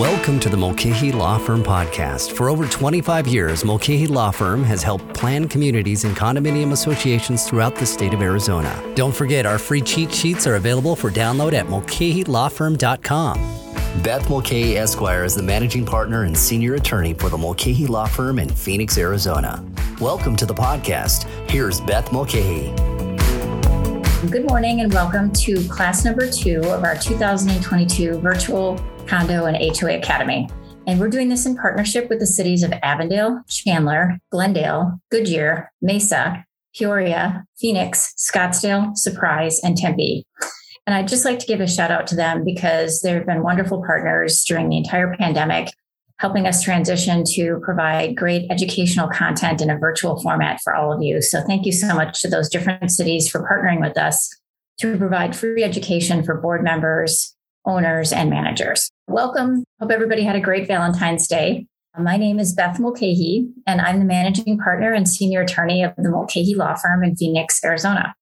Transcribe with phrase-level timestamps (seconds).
[0.00, 2.32] Welcome to the Mulcahy Law Firm podcast.
[2.32, 7.76] For over 25 years, Mulcahy Law Firm has helped plan communities and condominium associations throughout
[7.76, 8.82] the state of Arizona.
[8.94, 13.36] Don't forget, our free cheat sheets are available for download at mulcahylawfirm.com.
[14.02, 18.38] Beth Mulcahy Esquire is the managing partner and senior attorney for the Mulcahy Law Firm
[18.38, 19.62] in Phoenix, Arizona.
[20.00, 21.24] Welcome to the podcast.
[21.50, 22.74] Here's Beth Mulcahy.
[24.30, 28.78] Good morning and welcome to class number two of our 2022 virtual
[29.10, 30.48] condo and HOA academy.
[30.86, 36.46] And we're doing this in partnership with the cities of Avondale, Chandler, Glendale, Goodyear, Mesa,
[36.76, 40.24] Peoria, Phoenix, Scottsdale, Surprise, and Tempe.
[40.86, 43.82] And I'd just like to give a shout out to them because they've been wonderful
[43.84, 45.68] partners during the entire pandemic,
[46.18, 51.02] helping us transition to provide great educational content in a virtual format for all of
[51.02, 51.20] you.
[51.20, 54.30] So thank you so much to those different cities for partnering with us
[54.78, 57.34] to provide free education for board members,
[57.66, 58.90] owners, and managers.
[59.10, 59.64] Welcome.
[59.80, 61.66] Hope everybody had a great Valentine's Day.
[61.98, 66.10] My name is Beth Mulcahy, and I'm the managing partner and senior attorney of the
[66.10, 68.14] Mulcahy Law Firm in Phoenix, Arizona.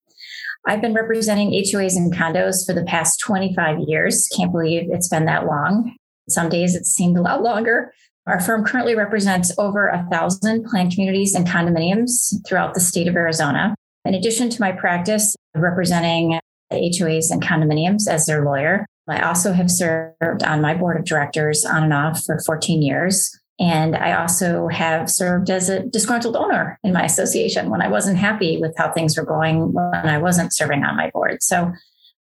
[0.67, 4.27] I've been representing HOAs and condos for the past 25 years.
[4.35, 5.95] Can't believe it's been that long.
[6.31, 7.93] Some days it seemed a lot longer.
[8.27, 13.15] Our firm currently represents over a thousand planned communities and condominiums throughout the state of
[13.15, 13.75] Arizona.
[14.07, 16.41] In addition to my practice representing
[16.73, 21.65] HOAs and condominiums as their lawyer, I also have served on my board of directors
[21.65, 23.39] on and off for 14 years.
[23.61, 28.19] And I also have served as a disgruntled owner in my association when I wasn't
[28.19, 31.43] happy with how things were going when I wasn't serving on my board.
[31.43, 31.73] So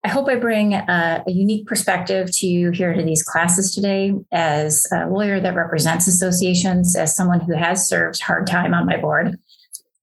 [0.05, 4.14] I hope I bring a, a, unique perspective to you here to these classes today
[4.31, 8.97] as a lawyer that represents associations, as someone who has served hard time on my
[8.97, 9.36] board.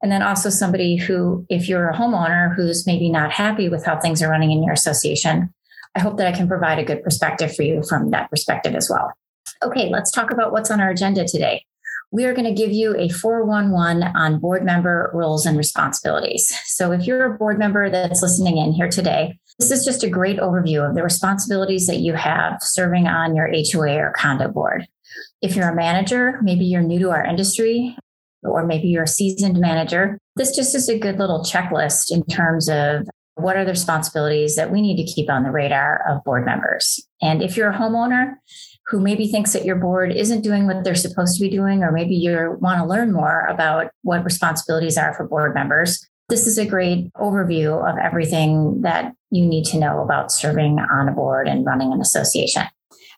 [0.01, 3.97] And then also somebody who, if you're a homeowner who's maybe not happy with how
[3.97, 5.53] things are running in your association,
[5.95, 8.89] I hope that I can provide a good perspective for you from that perspective as
[8.89, 9.13] well.
[9.63, 11.63] Okay, let's talk about what's on our agenda today.
[12.11, 16.53] We are going to give you a 411 on board member roles and responsibilities.
[16.65, 20.09] So, if you're a board member that's listening in here today, this is just a
[20.09, 24.87] great overview of the responsibilities that you have serving on your HOA or condo board.
[25.41, 27.97] If you're a manager, maybe you're new to our industry,
[28.43, 32.69] or maybe you're a seasoned manager, this just is a good little checklist in terms
[32.69, 36.45] of what are the responsibilities that we need to keep on the radar of board
[36.45, 36.99] members.
[37.21, 38.35] And if you're a homeowner,
[38.87, 41.91] who maybe thinks that your board isn't doing what they're supposed to be doing, or
[41.91, 46.57] maybe you want to learn more about what responsibilities are for board members, this is
[46.57, 51.47] a great overview of everything that you need to know about serving on a board
[51.47, 52.63] and running an association.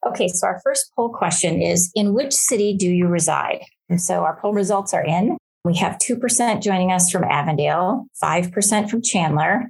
[0.05, 3.63] Okay, so our first poll question is In which city do you reside?
[3.89, 5.37] And so our poll results are in.
[5.63, 9.69] We have 2% joining us from Avondale, 5% from Chandler,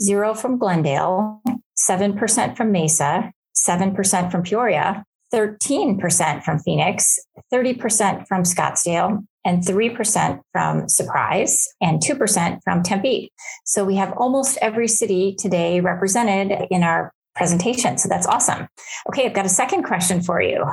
[0.00, 1.42] 0 from Glendale,
[1.78, 7.18] 7% from Mesa, 7% from Peoria, 13% from Phoenix,
[7.52, 13.30] 30% from Scottsdale, and 3% from Surprise, and 2% from Tempe.
[13.64, 17.98] So we have almost every city today represented in our presentation.
[17.98, 18.68] So that's awesome.
[19.08, 20.64] Okay, I've got a second question for you.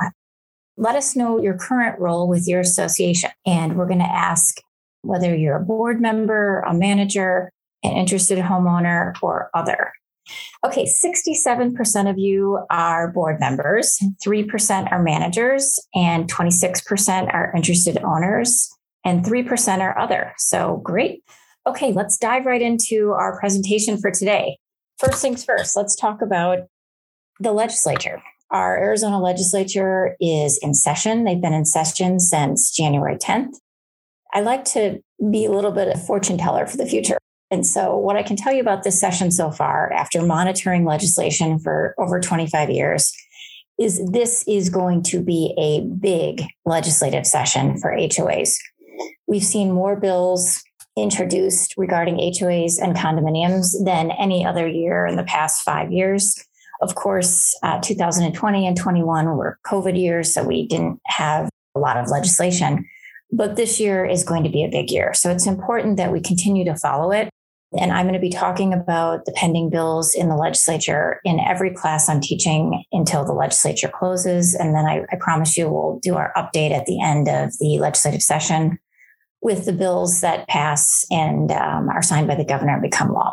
[0.76, 3.30] Let us know your current role with your association.
[3.44, 4.58] And we're going to ask
[5.02, 7.50] whether you're a board member, a manager,
[7.82, 9.92] an interested homeowner, or other.
[10.64, 18.70] Okay, 67% of you are board members, 3% are managers, and 26% are interested owners,
[19.04, 20.32] and 3% are other.
[20.38, 21.24] So great.
[21.66, 24.58] Okay, let's dive right into our presentation for today.
[24.98, 26.58] First things first, let's talk about
[27.40, 28.22] the legislature.
[28.50, 31.24] Our Arizona legislature is in session.
[31.24, 33.54] They've been in session since January 10th.
[34.34, 35.00] I like to
[35.30, 37.18] be a little bit of fortune teller for the future.
[37.52, 41.58] And so, what I can tell you about this session so far, after monitoring legislation
[41.58, 43.12] for over 25 years,
[43.78, 48.56] is this is going to be a big legislative session for HOAs.
[49.26, 50.62] We've seen more bills
[50.96, 56.42] introduced regarding HOAs and condominiums than any other year in the past five years.
[56.80, 61.98] Of course, uh, 2020 and 21 were COVID years, so we didn't have a lot
[61.98, 62.86] of legislation.
[63.30, 65.12] But this year is going to be a big year.
[65.12, 67.28] So it's important that we continue to follow it
[67.78, 71.70] and I'm going to be talking about the pending bills in the legislature in every
[71.70, 74.54] class I'm teaching until the legislature closes.
[74.54, 77.78] And then I, I promise you we'll do our update at the end of the
[77.78, 78.78] legislative session
[79.40, 83.32] with the bills that pass and um, are signed by the governor and become law.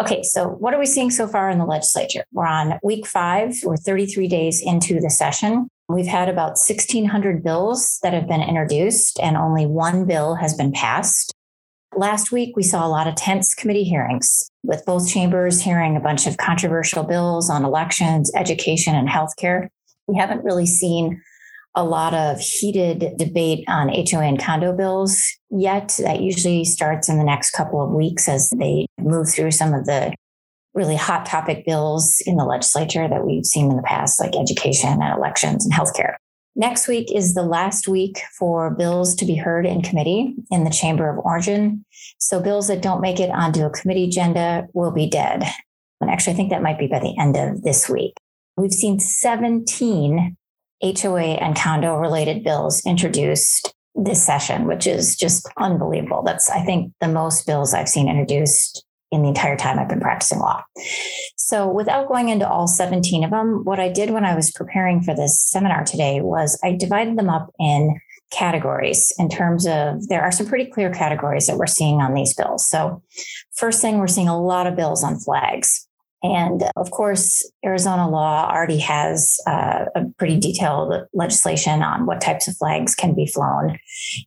[0.00, 2.24] Okay, so what are we seeing so far in the legislature?
[2.32, 5.68] We're on week five, we're 33 days into the session.
[5.88, 10.72] We've had about 1,600 bills that have been introduced, and only one bill has been
[10.72, 11.34] passed.
[11.96, 16.00] Last week, we saw a lot of tense committee hearings with both chambers hearing a
[16.00, 19.68] bunch of controversial bills on elections, education, and healthcare.
[20.06, 21.20] We haven't really seen
[21.74, 25.20] a lot of heated debate on HOA and condo bills
[25.50, 25.98] yet.
[26.02, 29.86] That usually starts in the next couple of weeks as they move through some of
[29.86, 30.14] the
[30.74, 35.02] really hot topic bills in the legislature that we've seen in the past, like education
[35.02, 36.14] and elections and healthcare.
[36.56, 40.70] Next week is the last week for bills to be heard in committee in the
[40.70, 41.84] Chamber of Origin.
[42.18, 45.44] So bills that don't make it onto a committee agenda will be dead.
[46.00, 48.14] And actually, I think that might be by the end of this week.
[48.56, 50.36] We've seen 17
[50.82, 56.22] HOA and condo related bills introduced this session, which is just unbelievable.
[56.24, 60.00] That's, I think, the most bills I've seen introduced in the entire time I've been
[60.00, 60.62] practicing law.
[61.36, 65.02] So, without going into all 17 of them, what I did when I was preparing
[65.02, 70.22] for this seminar today was I divided them up in categories in terms of there
[70.22, 72.68] are some pretty clear categories that we're seeing on these bills.
[72.68, 73.02] So,
[73.56, 75.88] first thing, we're seeing a lot of bills on flags.
[76.22, 82.46] And of course, Arizona law already has uh, a pretty detailed legislation on what types
[82.46, 83.78] of flags can be flown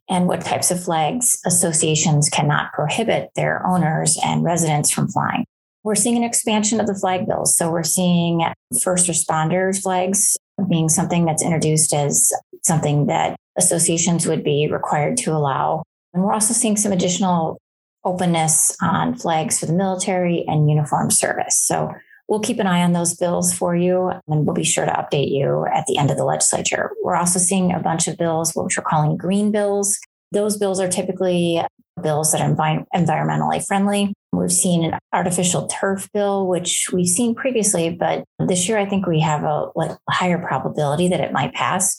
[0.08, 5.44] and what types of flags associations cannot prohibit their owners and residents from flying.
[5.84, 7.56] We're seeing an expansion of the flag bills.
[7.56, 8.44] So we're seeing
[8.82, 10.36] first responders flags
[10.68, 12.32] being something that's introduced as
[12.64, 15.82] something that associations would be required to allow.
[16.12, 17.58] And we're also seeing some additional
[18.04, 21.58] openness on flags for the military and uniform service.
[21.58, 21.92] So
[22.28, 25.30] we'll keep an eye on those bills for you and we'll be sure to update
[25.30, 26.90] you at the end of the legislature.
[27.02, 29.98] We're also seeing a bunch of bills, which we're calling green bills.
[30.32, 31.62] Those bills are typically
[32.02, 34.12] bills that are envi- environmentally friendly.
[34.32, 39.06] We've seen an artificial turf bill, which we've seen previously, but this year I think
[39.06, 41.96] we have a like, higher probability that it might pass.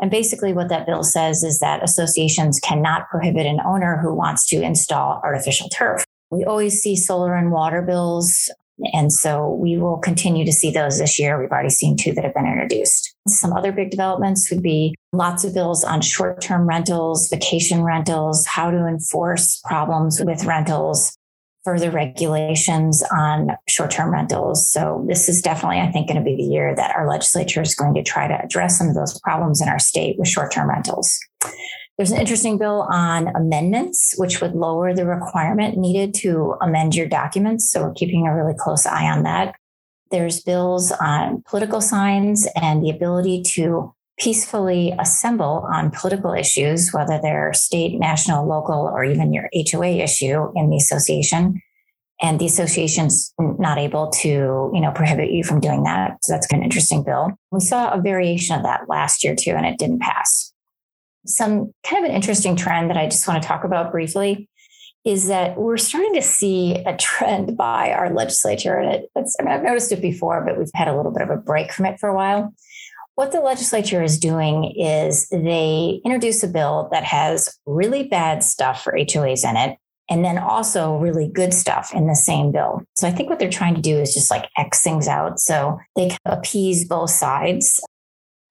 [0.00, 4.46] And basically, what that bill says is that associations cannot prohibit an owner who wants
[4.48, 6.04] to install artificial turf.
[6.30, 8.50] We always see solar and water bills.
[8.94, 11.38] And so we will continue to see those this year.
[11.38, 13.14] We've already seen two that have been introduced.
[13.28, 18.46] Some other big developments would be lots of bills on short term rentals, vacation rentals,
[18.46, 21.14] how to enforce problems with rentals,
[21.64, 24.70] further regulations on short term rentals.
[24.70, 27.74] So, this is definitely, I think, going to be the year that our legislature is
[27.74, 30.68] going to try to address some of those problems in our state with short term
[30.68, 31.18] rentals.
[31.96, 37.06] There's an interesting bill on amendments, which would lower the requirement needed to amend your
[37.06, 37.70] documents.
[37.70, 39.54] So, we're keeping a really close eye on that.
[40.10, 47.18] There's bills on political signs and the ability to peacefully assemble on political issues, whether
[47.20, 51.60] they're state, national, local, or even your HOA issue in the association.
[52.22, 56.18] And the association's not able to, you know, prohibit you from doing that.
[56.22, 57.30] So that's kind of an interesting bill.
[57.50, 60.52] We saw a variation of that last year too, and it didn't pass.
[61.24, 64.50] Some kind of an interesting trend that I just want to talk about briefly
[65.02, 68.74] is that we're starting to see a trend by our legislature.
[68.74, 71.30] And it, I mean, I've noticed it before, but we've had a little bit of
[71.30, 72.52] a break from it for a while
[73.20, 78.82] what the legislature is doing is they introduce a bill that has really bad stuff
[78.82, 79.76] for HOAs in it,
[80.08, 82.82] and then also really good stuff in the same bill.
[82.96, 85.38] So I think what they're trying to do is just like X things out.
[85.38, 87.78] So they can appease both sides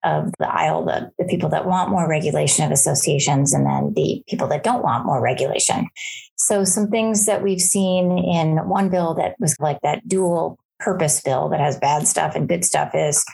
[0.04, 4.22] of the aisle, the, the people that want more regulation of associations, and then the
[4.28, 5.88] people that don't want more regulation.
[6.36, 11.20] So some things that we've seen in one bill that was like that dual purpose
[11.20, 13.24] bill that has bad stuff and good stuff is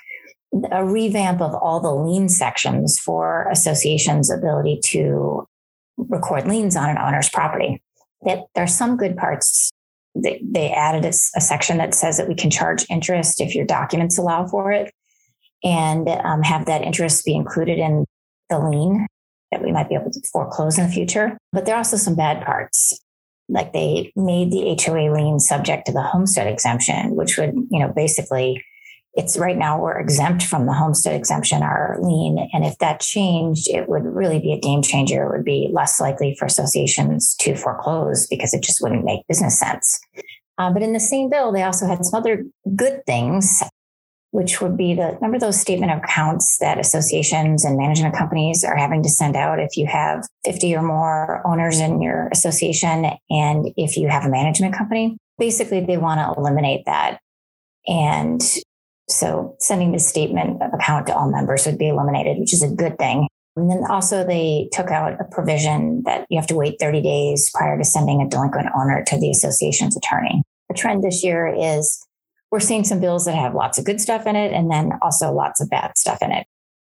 [0.70, 5.46] a revamp of all the lien sections for associations' ability to
[5.96, 7.82] record liens on an owner's property.
[8.22, 9.70] That there are some good parts.
[10.14, 13.66] They, they added a, a, section that says that we can charge interest if your
[13.66, 14.92] documents allow for it,
[15.62, 18.06] and um, have that interest be included in
[18.48, 19.06] the lien
[19.52, 21.38] that we might be able to foreclose in the future.
[21.52, 22.98] But there are also some bad parts.
[23.48, 27.92] Like they made the HOA lien subject to the homestead exemption, which would, you know,
[27.94, 28.64] basically
[29.16, 32.48] it's right now we're exempt from the homestead exemption, our lien.
[32.52, 35.24] And if that changed, it would really be a game changer.
[35.24, 39.58] It would be less likely for associations to foreclose because it just wouldn't make business
[39.58, 39.98] sense.
[40.58, 42.44] Uh, but in the same bill, they also had some other
[42.76, 43.62] good things,
[44.32, 48.76] which would be the remember those statement of accounts that associations and management companies are
[48.76, 53.72] having to send out if you have 50 or more owners in your association and
[53.76, 55.16] if you have a management company.
[55.38, 57.20] Basically, they want to eliminate that
[57.86, 58.42] and
[59.08, 62.68] so sending the statement of account to all members would be eliminated, which is a
[62.68, 63.28] good thing.
[63.56, 67.50] And then also they took out a provision that you have to wait 30 days
[67.54, 70.42] prior to sending a delinquent owner to the association's attorney.
[70.68, 72.04] The trend this year is
[72.50, 75.32] we're seeing some bills that have lots of good stuff in it and then also
[75.32, 76.46] lots of bad stuff in it.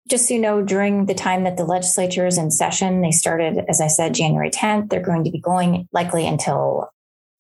[0.09, 3.65] Just so you know, during the time that the legislature is in session, they started,
[3.69, 4.89] as I said, January 10th.
[4.89, 6.89] They're going to be going likely until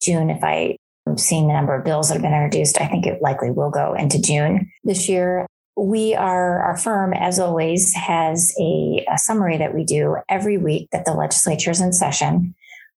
[0.02, 0.76] June, if I
[1.16, 3.94] seeing the number of bills that have been introduced, I think it likely will go
[3.94, 5.46] into June this year.
[5.76, 10.88] we are, our firm, as always, has a, a summary that we do every week
[10.90, 12.54] that the legislature is in session.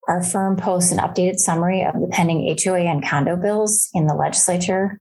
[0.08, 4.14] Our firm posts an updated summary of the pending HOA and condo bills in the
[4.14, 4.98] legislature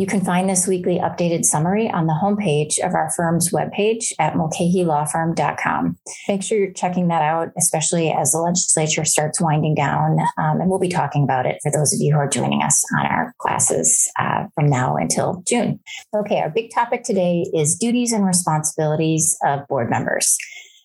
[0.00, 4.32] you can find this weekly updated summary on the homepage of our firm's webpage at
[4.32, 5.98] mulcahylawfirm.com.
[6.26, 10.18] Make sure you're checking that out, especially as the legislature starts winding down.
[10.38, 12.82] Um, and we'll be talking about it for those of you who are joining us
[12.98, 15.78] on our classes uh, from now until June.
[16.16, 20.38] Okay, our big topic today is duties and responsibilities of board members.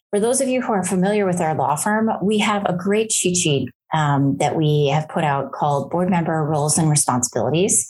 [0.10, 3.12] For those of you who are familiar with our law firm, we have a great
[3.12, 7.88] cheat sheet um, that we have put out called Board Member Roles and Responsibilities.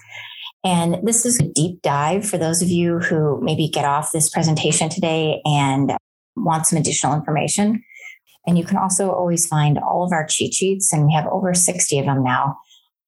[0.65, 4.31] And this is a deep dive for those of you who maybe get off this
[4.31, 5.95] presentation today and
[6.36, 7.84] want some additional information.
[8.48, 11.53] And you can also always find all of our cheat sheets, and we have over
[11.53, 12.57] 60 of them now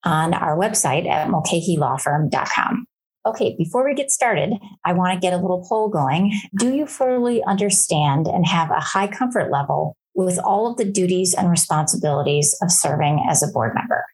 [0.04, 2.86] on our website at mulcahylawfirm.com.
[3.26, 6.32] Okay, before we get started, I want to get a little poll going.
[6.56, 11.34] Do you fully understand and have a high comfort level with all of the duties
[11.34, 14.04] and responsibilities of serving as a board member?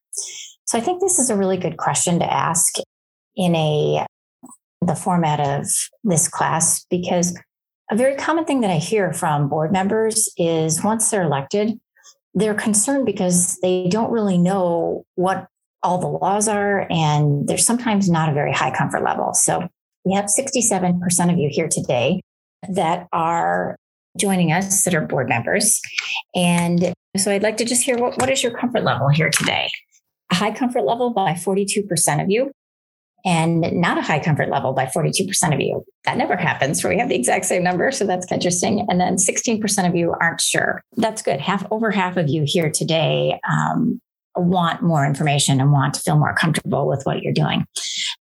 [0.65, 2.77] So I think this is a really good question to ask
[3.37, 4.07] in a
[4.81, 5.67] the format of
[6.03, 7.39] this class because
[7.91, 11.79] a very common thing that I hear from board members is once they're elected,
[12.35, 15.47] they're concerned because they don't really know what
[15.83, 19.35] all the laws are, and there's sometimes not a very high comfort level.
[19.35, 19.69] So
[20.05, 22.23] we have 67% of you here today
[22.69, 23.77] that are
[24.19, 25.81] joining us that are board members.
[26.35, 29.69] And so I'd like to just hear what, what is your comfort level here today?
[30.33, 32.51] A high comfort level by 42% of you
[33.25, 35.85] and not a high comfort level by 42% of you.
[36.05, 37.91] That never happens we have the exact same number.
[37.91, 38.87] So that's interesting.
[38.89, 40.83] And then 16% of you aren't sure.
[40.97, 41.41] That's good.
[41.41, 44.01] Half over half of you here today um,
[44.37, 47.65] want more information and want to feel more comfortable with what you're doing.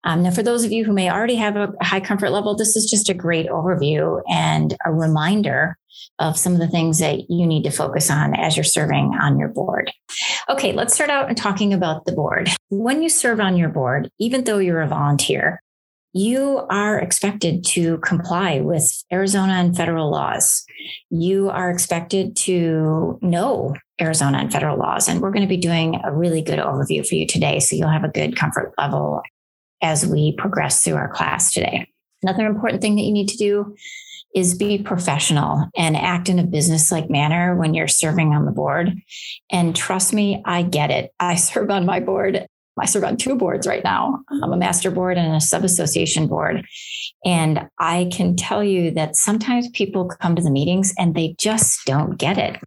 [0.03, 2.75] Um, now, for those of you who may already have a high comfort level, this
[2.75, 5.77] is just a great overview and a reminder
[6.19, 9.37] of some of the things that you need to focus on as you're serving on
[9.39, 9.91] your board.
[10.49, 12.49] Okay, let's start out talking about the board.
[12.69, 15.61] When you serve on your board, even though you're a volunteer,
[16.13, 20.65] you are expected to comply with Arizona and federal laws.
[21.09, 25.07] You are expected to know Arizona and federal laws.
[25.07, 27.59] And we're going to be doing a really good overview for you today.
[27.59, 29.21] So you'll have a good comfort level
[29.81, 31.87] as we progress through our class today.
[32.23, 33.75] Another important thing that you need to do
[34.33, 38.51] is be professional and act in a business like manner when you're serving on the
[38.51, 38.93] board.
[39.51, 41.11] And trust me, I get it.
[41.19, 42.45] I serve on my board.
[42.79, 44.23] I serve on two boards right now.
[44.29, 46.65] I'm a master board and a sub association board.
[47.25, 51.85] And I can tell you that sometimes people come to the meetings and they just
[51.85, 52.57] don't get it.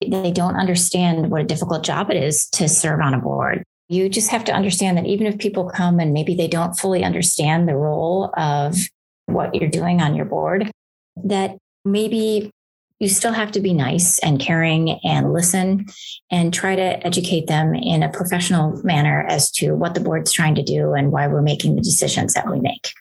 [0.00, 3.62] They don't understand what a difficult job it is to serve on a board.
[3.88, 7.04] You just have to understand that even if people come and maybe they don't fully
[7.04, 8.76] understand the role of
[9.32, 10.70] what you're doing on your board,
[11.24, 12.50] that maybe
[12.98, 15.86] you still have to be nice and caring and listen
[16.30, 20.54] and try to educate them in a professional manner as to what the board's trying
[20.54, 22.92] to do and why we're making the decisions that we make.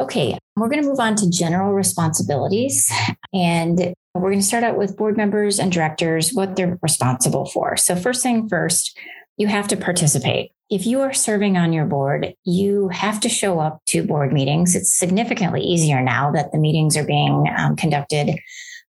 [0.00, 2.90] Okay, we're going to move on to general responsibilities.
[3.34, 7.76] And we're going to start out with board members and directors, what they're responsible for.
[7.76, 8.96] So, first thing first,
[9.38, 13.58] you have to participate if you are serving on your board, you have to show
[13.58, 14.76] up to board meetings.
[14.76, 18.38] It's significantly easier now that the meetings are being um, conducted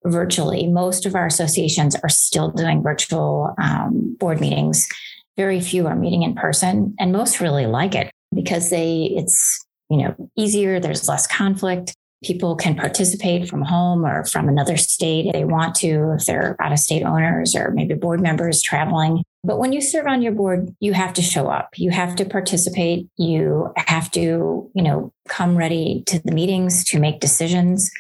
[0.05, 0.67] virtually.
[0.67, 4.87] Most of our associations are still doing virtual um, board meetings.
[5.35, 9.97] Very few are meeting in person, and most really like it because they it's you
[9.97, 10.79] know easier.
[10.79, 15.75] There's less conflict people can participate from home or from another state if they want
[15.75, 19.23] to, if they're out of state owners or maybe board members traveling.
[19.45, 21.69] But when you serve on your board, you have to show up.
[21.77, 23.07] You have to participate.
[23.17, 27.91] You have to, you know, come ready to the meetings to make decisions.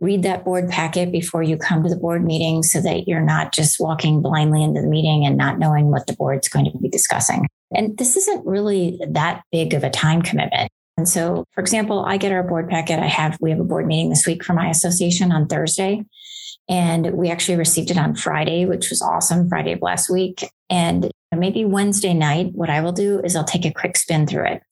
[0.00, 3.52] Read that board packet before you come to the board meeting so that you're not
[3.52, 6.88] just walking blindly into the meeting and not knowing what the board's going to be
[6.88, 7.46] discussing.
[7.74, 10.70] And this isn't really that big of a time commitment.
[10.96, 12.98] And so, for example, I get our board packet.
[12.98, 16.04] I have, we have a board meeting this week for my association on Thursday.
[16.68, 20.44] And we actually received it on Friday, which was awesome, Friday of last week.
[20.68, 24.46] And maybe Wednesday night, what I will do is I'll take a quick spin through
[24.46, 24.62] it,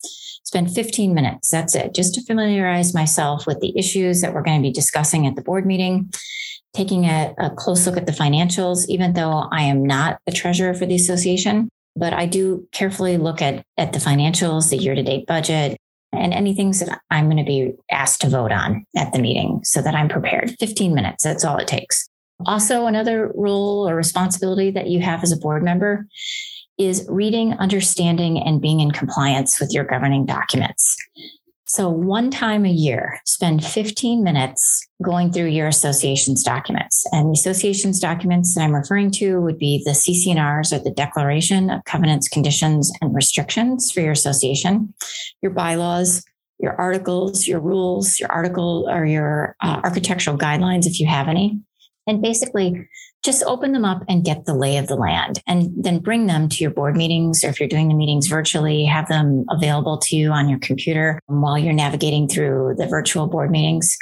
[0.43, 1.49] spend 15 minutes.
[1.49, 5.25] That's it, just to familiarize myself with the issues that we're going to be discussing
[5.25, 6.11] at the board meeting,
[6.73, 10.73] taking a, a close look at the financials, even though I am not the treasurer
[10.73, 11.69] for the association.
[11.95, 15.77] But I do carefully look at, at the financials, the year to date budget,
[16.17, 19.61] and any things that I'm going to be asked to vote on at the meeting
[19.63, 20.55] so that I'm prepared.
[20.59, 22.09] 15 minutes, that's all it takes.
[22.45, 26.05] Also, another role or responsibility that you have as a board member
[26.77, 30.95] is reading, understanding, and being in compliance with your governing documents.
[31.69, 37.05] So, one time a year, spend 15 minutes going through your association's documents.
[37.11, 41.69] And the association's documents that I'm referring to would be the CC&Rs or the Declaration
[41.69, 44.93] of Covenants, Conditions, and Restrictions for your association,
[45.41, 46.23] your bylaws,
[46.57, 51.59] your articles, your rules, your article or your uh, architectural guidelines, if you have any.
[52.07, 52.87] And basically,
[53.23, 56.47] just open them up and get the lay of the land and then bring them
[56.49, 60.15] to your board meetings or if you're doing the meetings virtually have them available to
[60.15, 63.97] you on your computer while you're navigating through the virtual board meetings.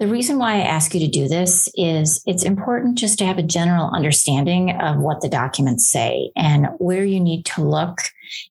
[0.00, 3.38] The reason why i ask you to do this is it's important just to have
[3.38, 7.98] a general understanding of what the documents say and where you need to look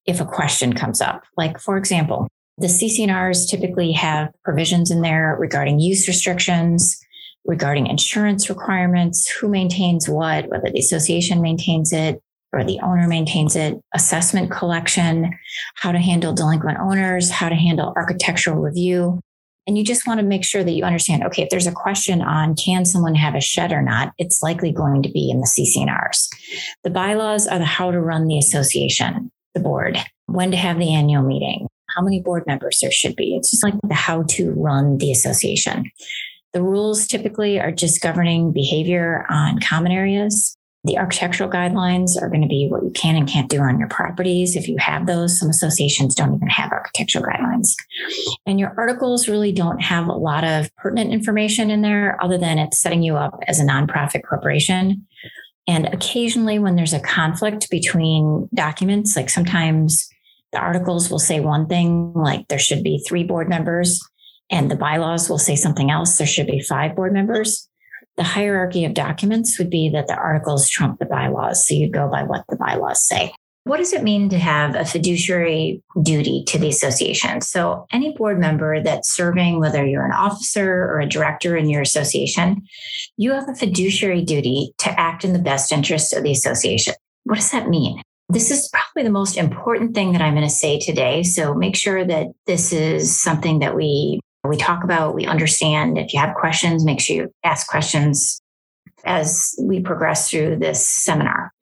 [0.05, 1.23] if a question comes up.
[1.37, 7.02] Like for example the CC&Rs typically have provisions in there regarding use restrictions
[7.45, 12.21] regarding insurance requirements, who maintains what, whether the association maintains it
[12.53, 15.33] or the owner maintains it, assessment collection,
[15.75, 19.19] how to handle delinquent owners, how to handle architectural review.
[19.65, 22.21] And you just want to make sure that you understand, okay, if there's a question
[22.21, 25.47] on can someone have a shed or not, it's likely going to be in the
[25.47, 26.29] CC&Rs.
[26.83, 29.97] The bylaws are the how to run the association, the board,
[30.27, 33.35] when to have the annual meeting, how many board members there should be.
[33.35, 35.89] It's just like the how to run the association.
[36.53, 40.55] The rules typically are just governing behavior on common areas.
[40.85, 43.87] The architectural guidelines are going to be what you can and can't do on your
[43.87, 44.55] properties.
[44.55, 47.73] If you have those, some associations don't even have architectural guidelines.
[48.45, 52.59] And your articles really don't have a lot of pertinent information in there other than
[52.59, 55.07] it's setting you up as a nonprofit corporation.
[55.67, 60.09] And occasionally, when there's a conflict between documents, like sometimes
[60.51, 64.01] the articles will say one thing, like there should be three board members,
[64.53, 66.17] and the bylaws will say something else.
[66.17, 67.67] There should be five board members.
[68.17, 71.67] The hierarchy of documents would be that the articles trump the bylaws.
[71.67, 73.33] So you'd go by what the bylaws say.
[73.63, 77.41] What does it mean to have a fiduciary duty to the association?
[77.41, 81.81] So, any board member that's serving, whether you're an officer or a director in your
[81.81, 82.63] association,
[83.15, 86.93] you have a fiduciary duty to act in the best interest of the association.
[87.23, 88.01] What does that mean?
[88.27, 91.23] This is probably the most important thing that I'm going to say today.
[91.23, 95.97] So, make sure that this is something that we we talk about, we understand.
[95.97, 98.41] If you have questions, make sure you ask questions
[99.05, 101.53] as we progress through this seminar.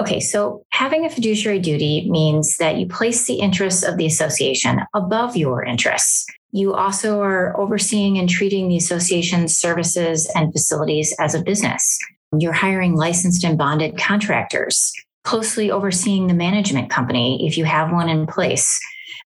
[0.00, 4.80] Okay, so having a fiduciary duty means that you place the interests of the association
[4.94, 6.26] above your interests.
[6.52, 11.98] You also are overseeing and treating the association's services and facilities as a business.
[12.36, 14.92] You're hiring licensed and bonded contractors,
[15.24, 18.80] closely overseeing the management company if you have one in place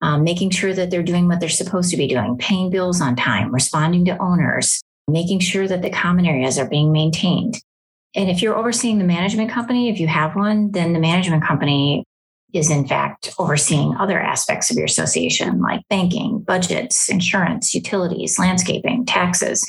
[0.02, 3.15] um, making sure that they're doing what they're supposed to be doing, paying bills on
[3.15, 7.62] time, responding to owners, making sure that the common areas are being maintained.
[8.15, 12.06] And if you're overseeing the management company, if you have one, then the management company
[12.54, 19.06] is in fact overseeing other aspects of your association like banking, budgets, insurance, utilities, landscaping,
[19.06, 19.65] taxes.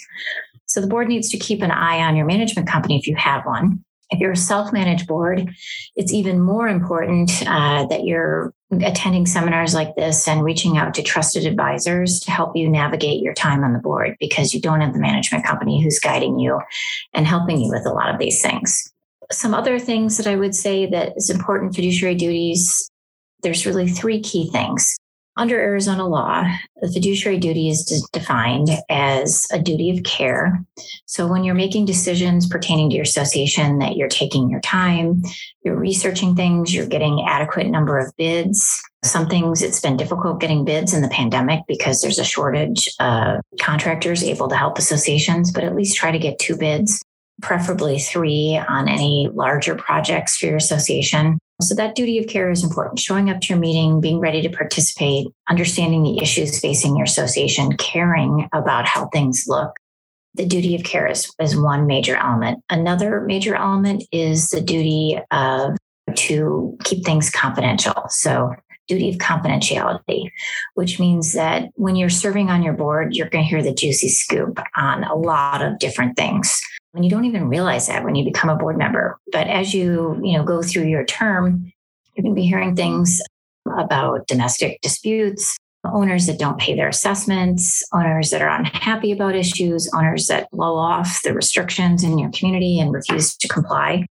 [0.66, 3.44] So the board needs to keep an eye on your management company if you have
[3.44, 3.85] one.
[4.11, 5.50] If you're a self managed board,
[5.96, 11.02] it's even more important uh, that you're attending seminars like this and reaching out to
[11.02, 14.92] trusted advisors to help you navigate your time on the board because you don't have
[14.92, 16.61] the management company who's guiding you
[17.14, 18.92] and helping you with a lot of these things.
[19.31, 22.90] Some other things that I would say that is important fiduciary duties,
[23.42, 24.96] there's really three key things.
[25.38, 26.44] Under Arizona law,
[26.81, 30.64] the fiduciary duty is defined as a duty of care.
[31.05, 35.22] So when you're making decisions pertaining to your association, that you're taking your time,
[35.62, 38.83] you're researching things, you're getting adequate number of bids.
[39.05, 43.40] Some things it's been difficult getting bids in the pandemic because there's a shortage of
[43.61, 47.03] contractors able to help associations, but at least try to get two bids,
[47.42, 51.38] preferably three on any larger projects for your association.
[51.61, 52.99] So that duty of care is important.
[52.99, 57.77] Showing up to your meeting, being ready to participate, understanding the issues facing your association,
[57.79, 59.73] caring about how things look.
[60.35, 62.62] The duty of care is, is one major element.
[62.69, 65.79] Another major element is the duty of
[66.14, 68.05] to keep things confidential.
[68.11, 68.55] So
[68.87, 70.31] duty of confidentiality,
[70.75, 74.09] which means that when you're serving on your board, you're going to hear the juicy
[74.09, 76.61] scoop on a lot of different things.
[76.96, 79.20] And you don't even realize that when you become a board member.
[79.30, 81.70] But as you, you know, go through your term,
[82.14, 83.20] you're going to be hearing things
[83.78, 89.90] about domestic disputes, owners that don't pay their assessments, owners that are unhappy about issues,
[89.94, 94.06] owners that blow off the restrictions in your community and refuse to comply.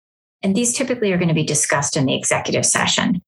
[0.43, 3.21] And these typically are going to be discussed in the executive session.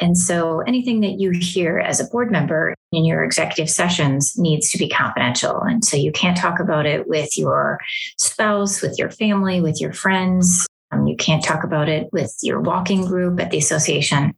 [0.00, 4.70] And so anything that you hear as a board member in your executive sessions needs
[4.70, 5.60] to be confidential.
[5.62, 7.78] And so you can't talk about it with your
[8.18, 10.66] spouse, with your family, with your friends.
[10.90, 14.34] Um, you can't talk about it with your walking group at the association.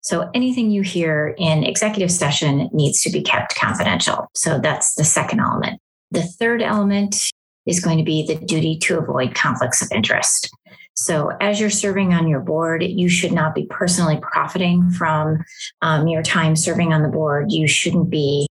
[0.00, 4.28] So anything you hear in executive session needs to be kept confidential.
[4.34, 5.80] So that's the second element.
[6.10, 7.16] The third element
[7.66, 10.48] is going to be the duty to avoid conflicts of interest.
[11.00, 15.44] So, as you're serving on your board, you should not be personally profiting from
[15.80, 17.52] um, your time serving on the board.
[17.52, 18.48] You shouldn't be,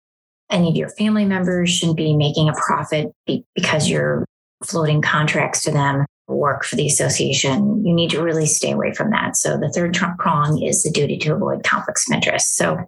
[0.50, 4.24] any of your family members shouldn't be making a profit because you're
[4.64, 7.84] floating contracts to them work for the association.
[7.84, 9.36] You need to really stay away from that.
[9.36, 12.56] So, the third prong is the duty to avoid conflicts of interest.
[12.56, 12.78] So,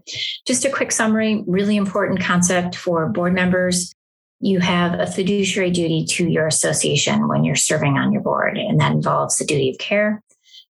[0.47, 3.93] just a quick summary really important concept for board members
[4.42, 8.81] you have a fiduciary duty to your association when you're serving on your board, and
[8.81, 10.20] that involves the duty of care,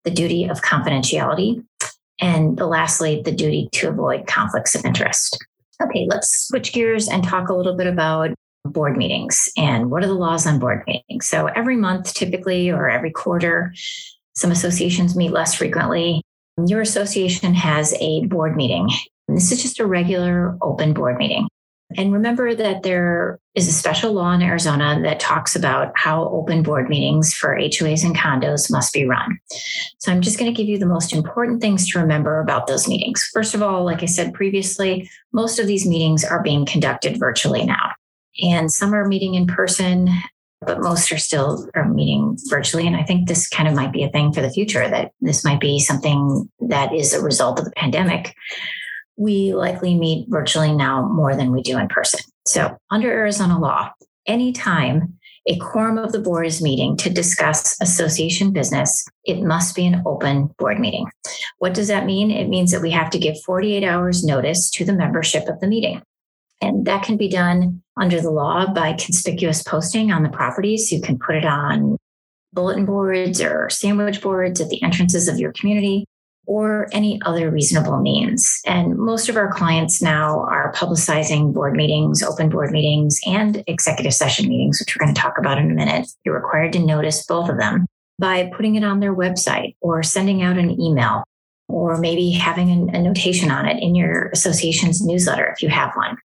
[0.04, 1.64] the duty of confidentiality,
[2.20, 5.38] and lastly, the duty to avoid conflicts of interest.
[5.82, 8.32] Okay, let's switch gears and talk a little bit about
[8.66, 11.28] board meetings and what are the laws on board meetings.
[11.28, 13.72] So, every month, typically, or every quarter,
[14.34, 16.24] some associations meet less frequently.
[16.66, 18.90] Your association has a board meeting.
[19.28, 21.48] This is just a regular open board meeting.
[21.98, 26.62] And remember that there is a special law in Arizona that talks about how open
[26.62, 29.40] board meetings for HOAs and condos must be run.
[29.98, 32.88] So I'm just going to give you the most important things to remember about those
[32.88, 33.28] meetings.
[33.34, 37.66] First of all, like I said previously, most of these meetings are being conducted virtually
[37.66, 37.94] now.
[38.42, 40.10] And some are meeting in person,
[40.62, 42.86] but most are still are meeting virtually.
[42.86, 45.44] And I think this kind of might be a thing for the future that this
[45.44, 48.36] might be something that is a result of the pandemic
[49.20, 52.22] we likely meet virtually now more than we do in person.
[52.48, 53.92] So, under Arizona law,
[54.26, 59.86] anytime a quorum of the board is meeting to discuss association business, it must be
[59.86, 61.08] an open board meeting.
[61.58, 62.32] What does that mean?
[62.32, 65.68] It means that we have to give 48 hours notice to the membership of the
[65.68, 66.02] meeting.
[66.62, 70.92] And that can be done under the law by conspicuous posting on the properties.
[70.92, 71.98] You can put it on
[72.54, 76.06] bulletin boards or sandwich boards at the entrances of your community
[76.50, 78.60] or any other reasonable means.
[78.66, 84.16] And most of our clients now are publicizing board meetings, open board meetings, and executive
[84.16, 86.08] session meetings, which we're going to talk about in a minute.
[86.26, 87.86] You're required to notice both of them
[88.18, 91.24] by putting it on their website or sending out an email
[91.68, 96.18] or maybe having a, notation on it in your association's newsletter if you have one.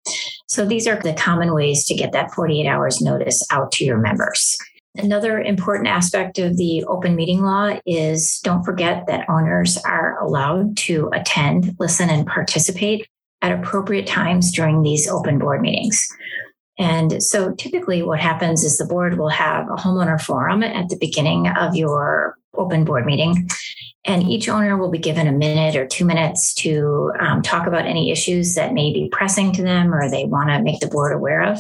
[0.48, 3.98] So these are the common ways to get that 48 hours notice out to your
[3.98, 4.58] members.
[4.96, 10.78] Another important aspect of the open meeting law is don't forget that owners are allowed
[10.78, 13.08] to attend, listen, and participate
[13.42, 16.08] at appropriate times during these open board meetings.
[16.78, 20.98] And so typically, what happens is the board will have a homeowner forum at the
[20.98, 23.50] beginning of your open board meeting.
[24.06, 27.86] And each owner will be given a minute or two minutes to um, talk about
[27.86, 31.14] any issues that may be pressing to them or they want to make the board
[31.14, 31.60] aware of.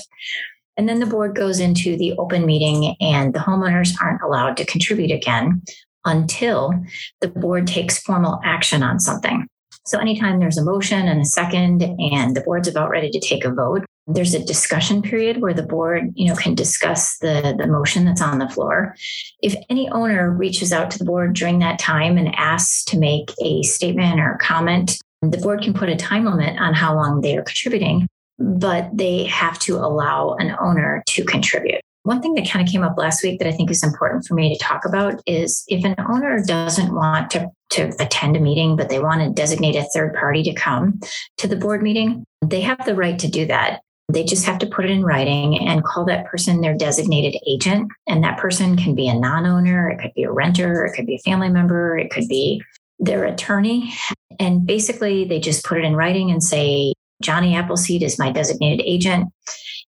[0.77, 4.65] And then the board goes into the open meeting, and the homeowners aren't allowed to
[4.65, 5.61] contribute again
[6.05, 6.73] until
[7.21, 9.47] the board takes formal action on something.
[9.85, 13.43] So, anytime there's a motion and a second, and the board's about ready to take
[13.43, 17.67] a vote, there's a discussion period where the board, you know, can discuss the, the
[17.67, 18.95] motion that's on the floor.
[19.41, 23.31] If any owner reaches out to the board during that time and asks to make
[23.41, 27.21] a statement or a comment, the board can put a time limit on how long
[27.21, 28.07] they are contributing
[28.39, 31.81] but they have to allow an owner to contribute.
[32.03, 34.33] One thing that kind of came up last week that I think is important for
[34.33, 38.75] me to talk about is if an owner doesn't want to, to attend a meeting,
[38.75, 40.99] but they want to designate a third party to come
[41.37, 43.81] to the board meeting, they have the right to do that.
[44.11, 47.89] They just have to put it in writing and call that person their designated agent.
[48.05, 51.05] And that person can be a non owner, it could be a renter, it could
[51.05, 52.61] be a family member, it could be
[52.99, 53.93] their attorney.
[54.39, 56.93] And basically, they just put it in writing and say,
[57.23, 59.31] Johnny Appleseed is my designated agent.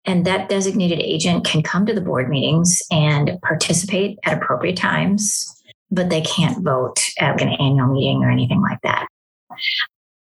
[0.04, 5.46] And that designated agent can come to the board meetings and participate at appropriate times,
[5.90, 9.06] but they can't vote at an annual meeting or anything like that.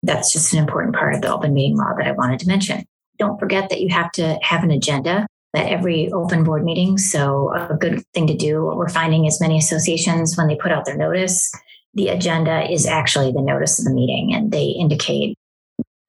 [0.03, 2.85] That's just an important part of the open meeting law that I wanted to mention.
[3.17, 6.97] Don't forget that you have to have an agenda at every open board meeting.
[6.97, 10.71] So, a good thing to do, what we're finding is many associations, when they put
[10.71, 11.51] out their notice,
[11.93, 15.37] the agenda is actually the notice of the meeting and they indicate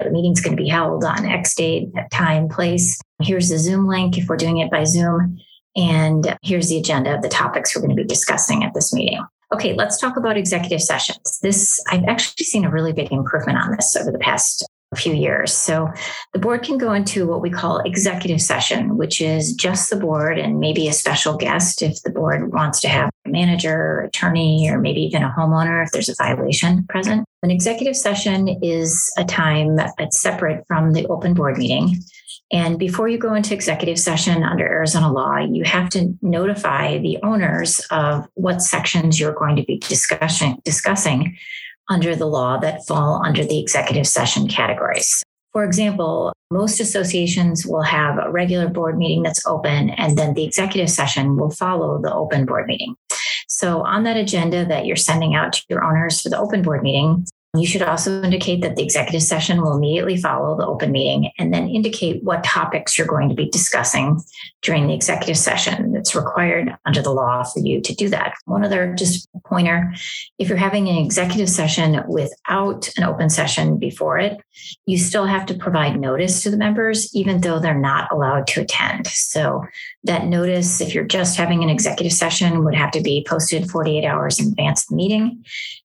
[0.02, 3.00] the meeting's going to be held on X date, time, place.
[3.20, 5.38] Here's the Zoom link if we're doing it by Zoom.
[5.74, 9.24] And here's the agenda of the topics we're going to be discussing at this meeting.
[9.52, 11.38] Okay, let's talk about executive sessions.
[11.42, 15.52] This, I've actually seen a really big improvement on this over the past few years.
[15.52, 15.88] So
[16.32, 20.38] the board can go into what we call executive session, which is just the board
[20.38, 24.78] and maybe a special guest if the board wants to have a manager, attorney, or
[24.78, 27.24] maybe even a homeowner if there's a violation present.
[27.42, 32.00] An executive session is a time that's separate from the open board meeting.
[32.52, 37.18] And before you go into executive session under Arizona law, you have to notify the
[37.22, 41.38] owners of what sections you're going to be discussing, discussing
[41.88, 45.22] under the law that fall under the executive session categories.
[45.52, 50.44] For example, most associations will have a regular board meeting that's open, and then the
[50.44, 52.94] executive session will follow the open board meeting.
[53.48, 56.82] So, on that agenda that you're sending out to your owners for the open board
[56.82, 61.30] meeting, you should also indicate that the executive session will immediately follow the open meeting
[61.38, 64.18] and then indicate what topics you're going to be discussing
[64.62, 65.94] during the executive session.
[65.94, 68.32] It's required under the law for you to do that.
[68.46, 69.92] One other just pointer
[70.38, 74.40] if you're having an executive session without an open session before it,
[74.86, 78.62] you still have to provide notice to the members, even though they're not allowed to
[78.62, 79.06] attend.
[79.08, 79.62] So
[80.04, 84.06] that notice, if you're just having an executive session, would have to be posted 48
[84.06, 85.44] hours in advance of the meeting.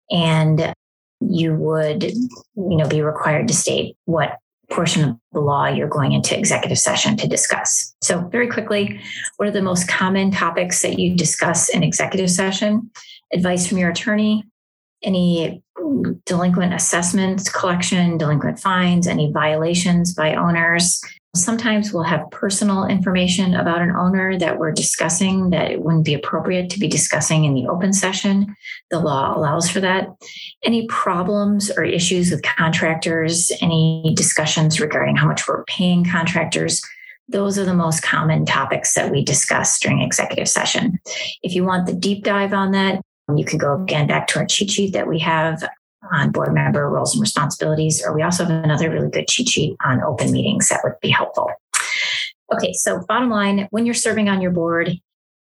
[0.10, 0.74] And
[1.20, 4.38] you would, you know, be required to state what
[4.70, 7.96] portion of the law you're going into executive session to discuss.
[8.02, 9.00] So, very quickly,
[9.38, 12.92] what are the most common topics that you discuss in executive session?
[13.34, 14.44] Advice from your attorney,
[15.04, 15.62] any
[16.26, 21.02] delinquent assessments collection, delinquent fines, any violations by owners,
[21.38, 26.14] Sometimes we'll have personal information about an owner that we're discussing that it wouldn't be
[26.14, 28.56] appropriate to be discussing in the open session.
[28.90, 30.08] The law allows for that.
[30.64, 36.82] Any problems or issues with contractors, any discussions regarding how much we're paying contractors,
[37.30, 41.00] those are the most common topics that we discuss during executive session.
[41.44, 43.02] If you want the deep dive on that,
[43.36, 45.62] you can go again back to our cheat sheet that we have
[46.12, 49.76] on board member roles and responsibilities, or we also have another really good cheat sheet
[49.84, 51.50] on open meetings that would be helpful.
[52.54, 54.92] Okay, so bottom line when you're serving on your board,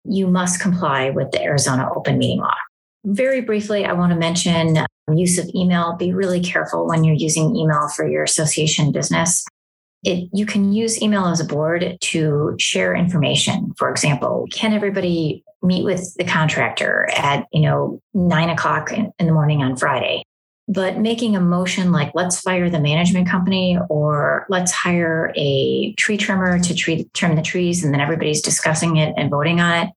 [0.04, 2.54] you must comply with the Arizona open meeting law.
[3.04, 5.94] Very briefly, I want to mention um, use of email.
[5.96, 9.44] Be really careful when you're using email for your association business.
[10.02, 13.72] It, you can use email as a board to share information.
[13.76, 19.26] For example, can everybody meet with the contractor at you know nine o'clock in, in
[19.26, 20.22] the morning on Friday?
[20.68, 26.16] But making a motion like let's fire the management company or let's hire a tree
[26.16, 29.92] trimmer to tree, trim the trees and then everybody's discussing it and voting on it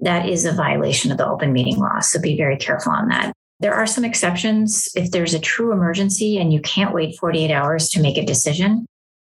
[0.00, 2.00] that is a violation of the open meeting law.
[2.00, 3.32] So be very careful on that.
[3.60, 4.88] There are some exceptions.
[4.94, 8.86] If there's a true emergency and you can't wait 48 hours to make a decision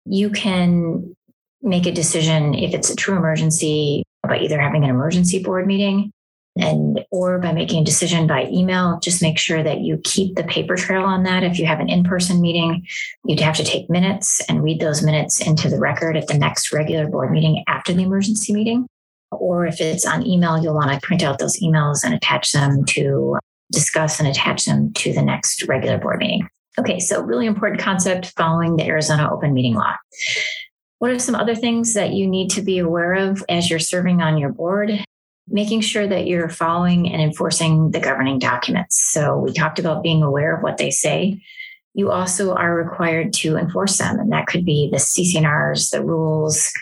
[0.04, 1.14] you can
[1.62, 6.12] make a decision if it's a true emergency by either having an emergency board meeting
[6.56, 10.44] and or by making a decision by email just make sure that you keep the
[10.44, 11.42] paper trail on that.
[11.42, 12.86] If you have an in-person meeting
[13.24, 16.72] you'd have to take minutes and read those minutes into the record at the next
[16.72, 18.86] regular board meeting after the emergency meeting.
[19.30, 22.84] Or if it's on email you'll want to print out those emails and attach them
[22.86, 23.38] to
[23.70, 26.46] discuss and attach them to the next regular board meeting.
[26.78, 29.94] Okay so really important concept following the arizona open meeting law.
[30.98, 34.20] What are some other things that you need to be aware of as you're serving
[34.20, 35.02] on your board
[35.48, 39.02] making sure that you're following and enforcing the governing documents.
[39.02, 41.40] So we talked about being aware of what they say.
[41.94, 46.72] You also are required to enforce them, and that could be the CC&Rs, the rules,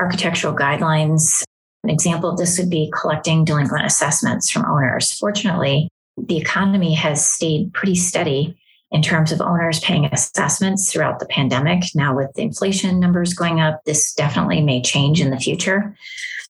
[0.00, 1.42] architectural guidelines.
[1.82, 5.12] An example of this would be collecting delinquent assessments from owners.
[5.18, 8.56] Fortunately, the economy has stayed pretty steady
[8.92, 11.82] in terms of owners paying assessments throughout the pandemic.
[11.94, 15.96] Now, with the inflation numbers going up, this definitely may change in the future.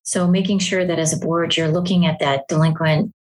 [0.03, 3.13] So making sure that as a board, you're looking at that delinquent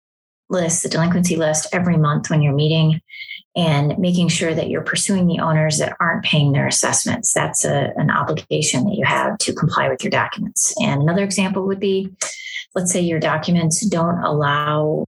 [0.49, 3.01] list, the delinquency list every month when you're meeting
[3.57, 7.33] and making sure that you're pursuing the owners that aren't paying their assessments.
[7.33, 10.75] That's a, an obligation that you have to comply with your documents.
[10.81, 12.13] And another example would be,
[12.75, 15.05] let's say your documents don't allow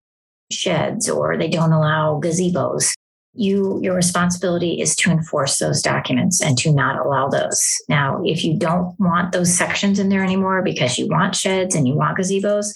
[0.51, 2.95] sheds or they don't allow gazebos
[3.35, 7.77] you your responsibility is to enforce those documents and to not allow those.
[7.89, 11.89] Now if you don't want those sections in there anymore because you want sheds and
[11.89, 12.73] you want gazebos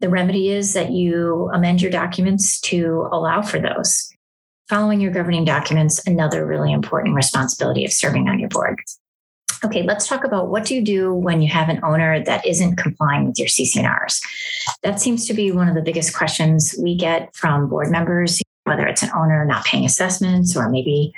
[0.00, 4.12] the remedy is that you amend your documents to allow for those.
[4.68, 8.80] Following your governing documents another really important responsibility of serving on your board.
[9.64, 12.76] Okay let's talk about what do you do when you have an owner that isn't
[12.76, 14.20] complying with your CC&Rs
[14.82, 18.86] that seems to be one of the biggest questions we get from board members whether
[18.86, 21.12] it's an owner not paying assessments or maybe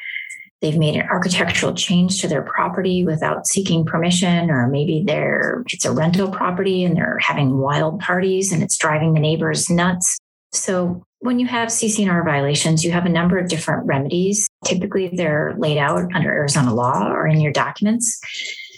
[0.61, 5.85] they've made an architectural change to their property without seeking permission or maybe they're it's
[5.85, 10.19] a rental property and they're having wild parties and it's driving the neighbors nuts.
[10.53, 14.47] So when you have CC&R violations you have a number of different remedies.
[14.65, 18.21] Typically they're laid out under Arizona law or in your documents.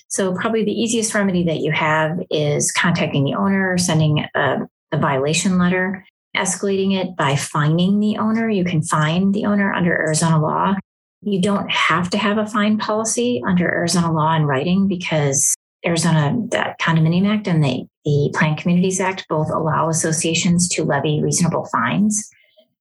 [0.09, 4.59] So probably the easiest remedy that you have is contacting the owner sending a,
[4.93, 6.05] a violation letter
[6.37, 8.49] escalating it by fining the owner.
[8.49, 10.75] You can fine the owner under Arizona law.
[11.23, 16.35] You don't have to have a fine policy under Arizona law in writing because Arizona
[16.49, 21.67] the Condominium Act and the, the Planned Communities Act both allow associations to levy reasonable
[21.67, 22.31] fines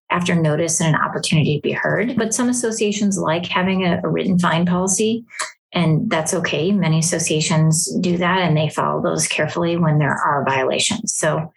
[0.09, 2.15] after notice and an opportunity to be heard.
[2.17, 5.25] But some associations like having a, a written fine policy,
[5.73, 6.71] and that's okay.
[6.71, 11.15] Many associations do that and they follow those carefully when there are violations.
[11.15, 11.51] So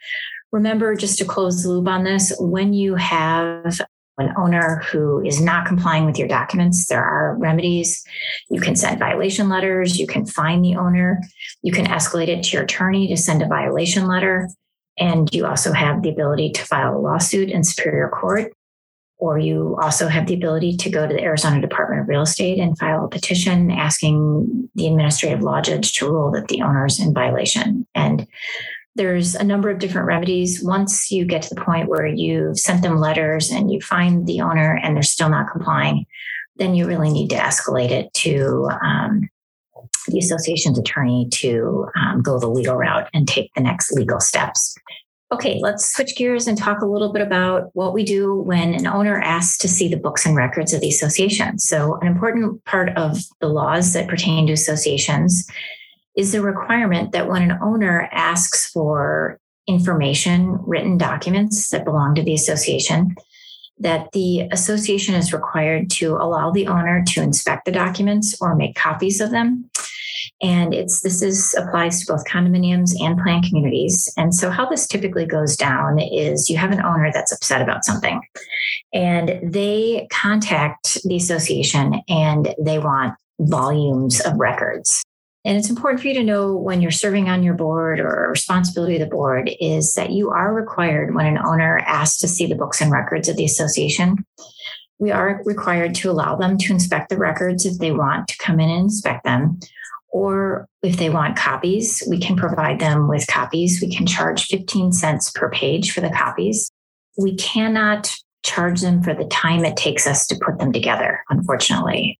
[0.52, 3.80] remember, just to close the loop on this, when you have
[4.18, 8.04] an owner who is not complying with your documents, there are remedies.
[8.50, 11.20] You can send violation letters, you can fine the owner,
[11.62, 14.48] you can escalate it to your attorney to send a violation letter.
[14.98, 18.52] And you also have the ability to file a lawsuit in Superior Court.
[19.16, 22.58] Or you also have the ability to go to the Arizona Department of Real Estate
[22.58, 26.98] and file a petition asking the administrative law judge to rule that the owner is
[26.98, 27.86] in violation.
[27.94, 28.26] And
[28.94, 30.62] there's a number of different remedies.
[30.62, 34.40] Once you get to the point where you've sent them letters and you find the
[34.40, 36.04] owner and they're still not complying,
[36.56, 39.28] then you really need to escalate it to um,
[40.08, 44.76] the association's attorney to um, go the legal route and take the next legal steps.
[45.32, 48.86] Okay, let's switch gears and talk a little bit about what we do when an
[48.86, 51.58] owner asks to see the books and records of the association.
[51.58, 55.48] So, an important part of the laws that pertain to associations
[56.16, 62.22] is the requirement that when an owner asks for information, written documents that belong to
[62.22, 63.14] the association,
[63.78, 68.76] that the association is required to allow the owner to inspect the documents or make
[68.76, 69.68] copies of them.
[70.40, 74.12] And it's this is applies to both condominiums and planned communities.
[74.16, 77.84] And so how this typically goes down is you have an owner that's upset about
[77.84, 78.20] something
[78.92, 85.02] and they contact the association and they want volumes of records.
[85.44, 88.94] And it's important for you to know when you're serving on your board or responsibility
[88.94, 92.54] of the board is that you are required when an owner asks to see the
[92.54, 94.24] books and records of the association.
[95.00, 98.60] We are required to allow them to inspect the records if they want to come
[98.60, 99.58] in and inspect them.
[100.10, 103.80] Or if they want copies, we can provide them with copies.
[103.82, 106.70] We can charge 15 cents per page for the copies.
[107.18, 112.18] We cannot charge them for the time it takes us to put them together, unfortunately.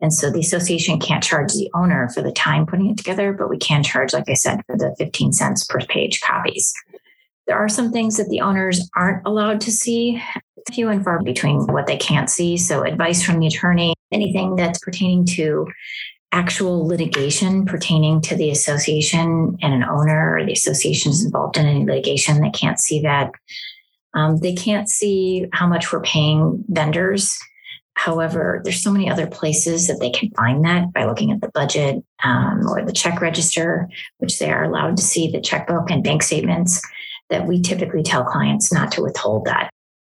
[0.00, 3.50] And so the association can't charge the owner for the time putting it together, but
[3.50, 6.72] we can charge, like I said, for the 15 cents per page copies.
[7.46, 10.22] There are some things that the owners aren't allowed to see,
[10.72, 12.56] few and far between what they can't see.
[12.56, 15.66] So, advice from the attorney, anything that's pertaining to
[16.32, 21.66] actual litigation pertaining to the association and an owner or the association is involved in
[21.66, 23.32] any litigation, they can't see that.
[24.14, 27.38] Um, they can't see how much we're paying vendors
[28.00, 31.50] However, there's so many other places that they can find that by looking at the
[31.52, 36.02] budget um, or the check register, which they are allowed to see the checkbook and
[36.02, 36.80] bank statements
[37.28, 39.68] that we typically tell clients not to withhold that.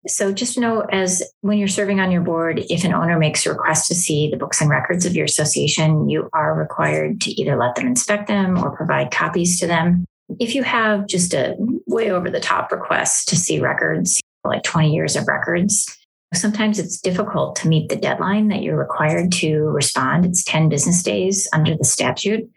[0.07, 3.51] So just know as when you're serving on your board, if an owner makes a
[3.51, 7.57] request to see the books and records of your association, you are required to either
[7.57, 10.05] let them inspect them or provide copies to them.
[10.39, 11.57] If you have just a
[11.89, 15.99] way over the top request to see records, like 20 years of records,
[16.35, 20.25] Sometimes it's difficult to meet the deadline that you're required to respond.
[20.25, 22.51] It's 10 business days under the statute.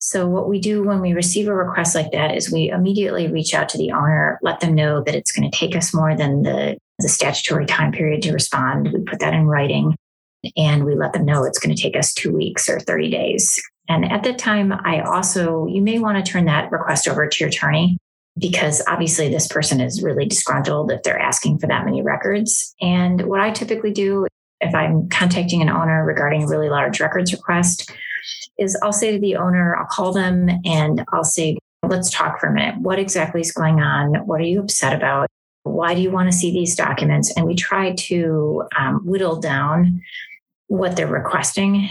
[0.00, 3.52] So, what we do when we receive a request like that is we immediately reach
[3.52, 6.42] out to the owner, let them know that it's going to take us more than
[6.42, 8.90] the, the statutory time period to respond.
[8.92, 9.96] We put that in writing
[10.56, 13.60] and we let them know it's going to take us two weeks or 30 days.
[13.88, 17.40] And at that time, I also, you may want to turn that request over to
[17.40, 17.98] your attorney
[18.38, 22.74] because obviously this person is really disgruntled if they're asking for that many records.
[22.80, 24.26] And what I typically do
[24.60, 27.92] if I'm contacting an owner regarding a really large records request
[28.58, 32.48] is I'll say to the owner, I'll call them and I'll say, let's talk for
[32.48, 32.80] a minute.
[32.80, 34.26] What exactly is going on?
[34.26, 35.28] What are you upset about?
[35.62, 37.32] Why do you want to see these documents?
[37.36, 40.02] And we try to um, whittle down
[40.66, 41.88] what they're requesting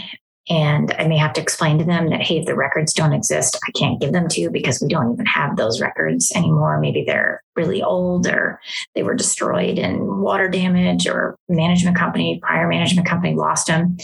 [0.50, 3.58] and I may have to explain to them that, hey, if the records don't exist,
[3.66, 6.80] I can't give them to you because we don't even have those records anymore.
[6.80, 8.58] Maybe they're really old or
[8.94, 13.98] they were destroyed in water damage or management company, prior management company lost them.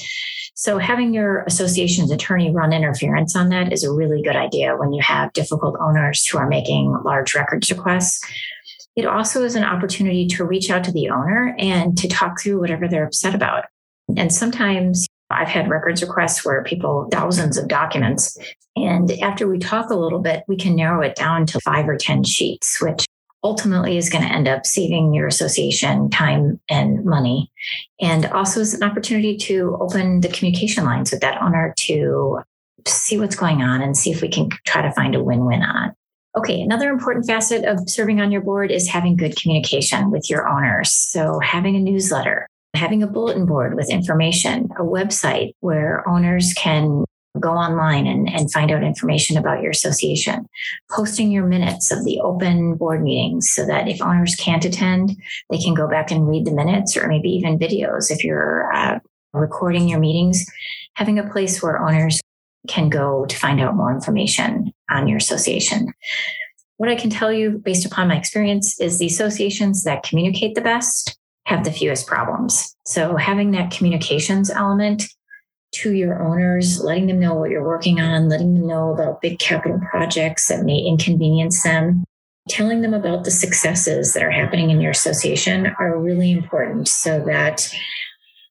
[0.54, 4.92] So having your association's attorney run interference on that is a really good idea when
[4.92, 8.20] you have difficult owners who are making large records requests.
[8.96, 12.60] It also is an opportunity to reach out to the owner and to talk through
[12.60, 13.64] whatever they're upset about.
[14.16, 18.36] And sometimes I've had records requests where people, thousands of documents.
[18.76, 21.96] And after we talk a little bit, we can narrow it down to five or
[21.96, 23.06] 10 sheets, which
[23.42, 27.52] ultimately is going to end up saving your association time and money.
[28.00, 32.40] And also is an opportunity to open the communication lines with that owner to
[32.86, 35.62] see what's going on and see if we can try to find a win win
[35.62, 35.94] on.
[36.36, 40.48] Okay, another important facet of serving on your board is having good communication with your
[40.48, 40.90] owners.
[40.90, 47.04] So, having a newsletter, having a bulletin board with information, a website where owners can
[47.40, 50.46] go online and, and find out information about your association,
[50.90, 55.16] posting your minutes of the open board meetings so that if owners can't attend,
[55.50, 58.98] they can go back and read the minutes or maybe even videos if you're uh,
[59.32, 60.44] recording your meetings,
[60.94, 62.20] having a place where owners
[62.68, 65.92] can go to find out more information on your association.
[66.76, 70.60] What I can tell you based upon my experience is the associations that communicate the
[70.60, 72.74] best have the fewest problems.
[72.86, 75.04] So having that communications element
[75.74, 79.38] to your owners, letting them know what you're working on, letting them know about big
[79.38, 82.04] capital projects that may inconvenience them,
[82.48, 87.22] telling them about the successes that are happening in your association are really important so
[87.26, 87.68] that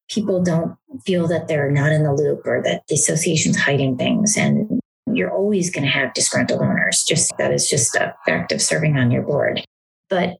[0.10, 0.76] people don't
[1.06, 4.36] feel that they're not in the loop or that the association's hiding things.
[4.36, 7.04] And you're always going to have disgruntled owners.
[7.08, 9.64] Just that is just a fact of serving on your board.
[10.10, 10.36] But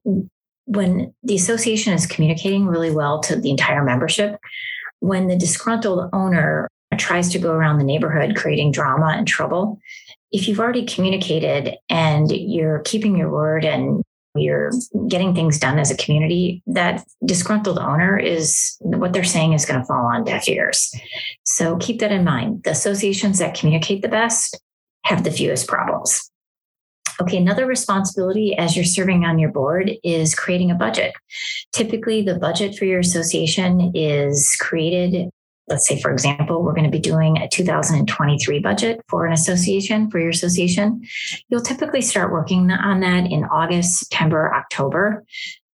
[0.66, 4.38] when the association is communicating really well to the entire membership,
[5.00, 9.78] when the disgruntled owner tries to go around the neighborhood creating drama and trouble,
[10.32, 14.02] if you've already communicated and you're keeping your word and
[14.36, 14.72] you're
[15.06, 19.78] getting things done as a community, that disgruntled owner is what they're saying is going
[19.78, 20.92] to fall on deaf ears.
[21.44, 22.64] So keep that in mind.
[22.64, 24.60] The associations that communicate the best
[25.04, 26.30] have the fewest problems.
[27.20, 31.12] Okay, another responsibility as you're serving on your board is creating a budget.
[31.72, 35.30] Typically, the budget for your association is created.
[35.68, 40.10] Let's say, for example, we're going to be doing a 2023 budget for an association,
[40.10, 41.02] for your association.
[41.48, 45.24] You'll typically start working on that in August, September, October.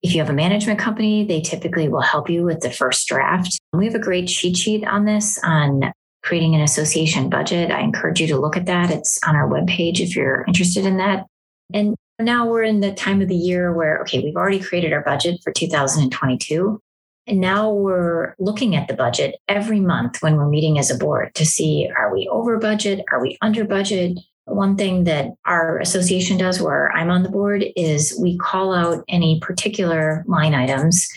[0.01, 3.59] If you have a management company, they typically will help you with the first draft.
[3.73, 5.91] We have a great cheat sheet on this on
[6.25, 7.71] creating an association budget.
[7.71, 8.89] I encourage you to look at that.
[8.89, 11.27] It's on our webpage if you're interested in that.
[11.71, 15.03] And now we're in the time of the year where, okay, we've already created our
[15.03, 16.79] budget for 2022.
[17.27, 21.33] And now we're looking at the budget every month when we're meeting as a board
[21.35, 23.03] to see are we over budget?
[23.11, 24.17] Are we under budget?
[24.45, 29.03] One thing that our association does where I'm on the board is we call out
[29.07, 31.07] any particular line items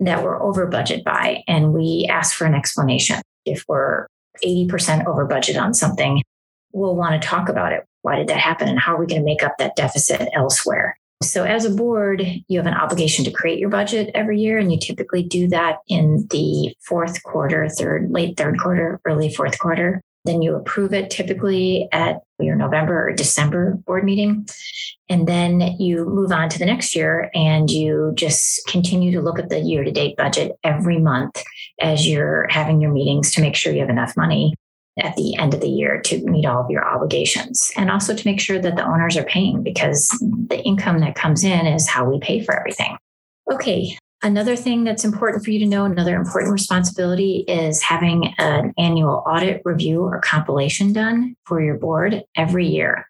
[0.00, 3.20] that we're over budget by and we ask for an explanation.
[3.44, 4.08] If we're
[4.42, 6.22] 80% over budget on something,
[6.72, 7.84] we'll want to talk about it.
[8.02, 8.68] Why did that happen?
[8.68, 10.98] And how are we going to make up that deficit elsewhere?
[11.22, 14.70] So, as a board, you have an obligation to create your budget every year, and
[14.70, 20.02] you typically do that in the fourth quarter, third, late third quarter, early fourth quarter.
[20.24, 24.46] Then you approve it typically at your November or December board meeting.
[25.08, 29.38] And then you move on to the next year and you just continue to look
[29.38, 31.42] at the year to date budget every month
[31.80, 34.54] as you're having your meetings to make sure you have enough money
[34.98, 38.28] at the end of the year to meet all of your obligations and also to
[38.28, 40.08] make sure that the owners are paying because
[40.48, 42.96] the income that comes in is how we pay for everything.
[43.52, 48.72] Okay, Another thing that's important for you to know, another important responsibility is having an
[48.78, 53.06] annual audit review or compilation done for your board every year.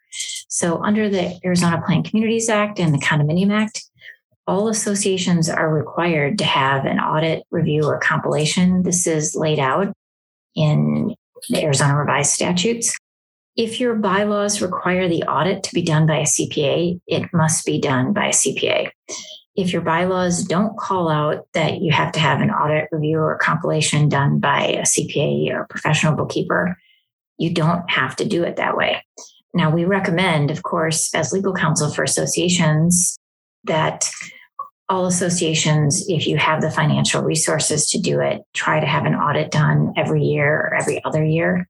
[0.49, 3.85] So, under the Arizona Planned Communities Act and the Condominium Act,
[4.47, 8.83] all associations are required to have an audit review or compilation.
[8.83, 9.93] This is laid out
[10.55, 11.15] in
[11.49, 12.95] the Arizona revised statutes.
[13.55, 17.79] If your bylaws require the audit to be done by a CPA, it must be
[17.79, 18.91] done by a CPA
[19.55, 23.37] if your bylaws don't call out that you have to have an audit review or
[23.37, 26.77] compilation done by a CPA or a professional bookkeeper,
[27.37, 29.01] you don't have to do it that way.
[29.53, 33.17] Now, we recommend, of course, as legal counsel for associations,
[33.65, 34.09] that
[34.87, 39.15] all associations, if you have the financial resources to do it, try to have an
[39.15, 41.67] audit done every year or every other year.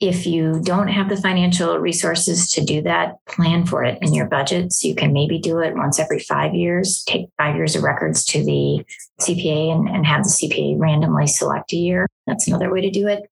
[0.00, 4.26] If you don't have the financial resources to do that, plan for it in your
[4.26, 4.72] budget.
[4.72, 8.24] So you can maybe do it once every five years, take five years of records
[8.26, 8.82] to the
[9.20, 12.08] CPA and, and have the CPA randomly select a year.
[12.26, 13.24] That's another way to do it.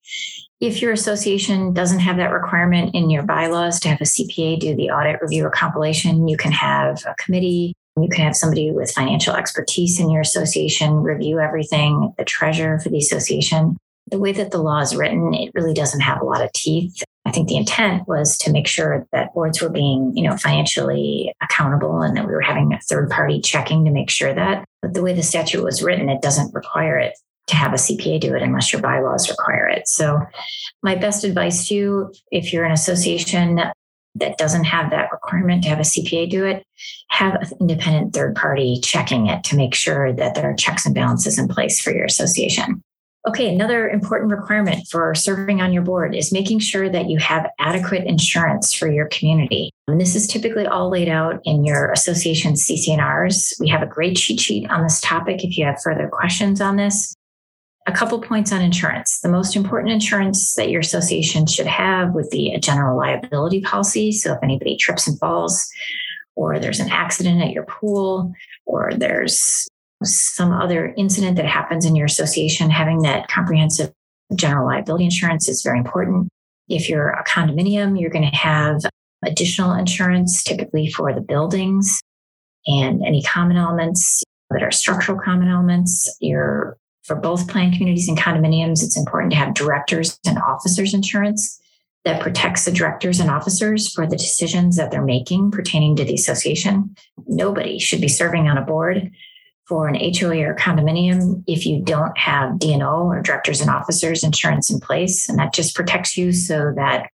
[0.61, 4.77] If your association doesn't have that requirement in your bylaws to have a CPA do
[4.77, 8.91] the audit review or compilation, you can have a committee you can have somebody with
[8.91, 13.77] financial expertise in your association review everything, the treasurer for the association
[14.11, 17.03] the way that the law is written, it really doesn't have a lot of teeth.
[17.25, 21.33] I think the intent was to make sure that boards were being, you know, financially
[21.43, 24.65] accountable and that we were having a third party checking to make sure that.
[24.81, 27.15] But the way the statute was written, it doesn't require it
[27.49, 29.89] to have a CPA do it unless your bylaws require it.
[29.89, 30.21] So
[30.83, 33.61] my best advice to you, if you're an association
[34.21, 36.65] that doesn't have that requirement to have a CPA do it,
[37.11, 40.95] have an independent third party checking it to make sure that there are checks and
[40.95, 42.83] balances in place for your association.
[43.27, 47.51] Okay, another important requirement for serving on your board is making sure that you have
[47.59, 49.71] adequate insurance for your community.
[49.87, 53.55] And this is typically all laid out in your association's CC&Rs.
[53.61, 56.77] We have a great cheat sheet on this topic if you have further questions on
[56.77, 57.15] this.
[57.89, 59.21] A couple points on insurance.
[59.21, 64.13] The most important insurance that your association should have would be a general liability policy.
[64.13, 65.67] So if anybody trips and falls,
[66.37, 68.33] or there's an accident at your pool,
[68.67, 69.67] or there's
[70.05, 73.91] some other incident that happens in your association, having that comprehensive
[74.35, 76.29] general liability insurance is very important.
[76.69, 78.83] If you're a condominium, you're going to have
[79.25, 82.03] additional insurance, typically for the buildings
[82.67, 86.15] and any common elements that are structural common elements.
[86.21, 86.77] You're
[87.09, 91.59] for both planned communities and condominiums, it's important to have directors and officers insurance
[92.05, 96.15] that protects the directors and officers for the decisions that they're making pertaining to the
[96.15, 96.95] association.
[97.27, 99.11] Nobody should be serving on a board
[99.67, 104.71] for an HOA or condominium if you don't have D&O or directors and officers insurance
[104.71, 105.29] in place.
[105.29, 107.09] And that just protects you so that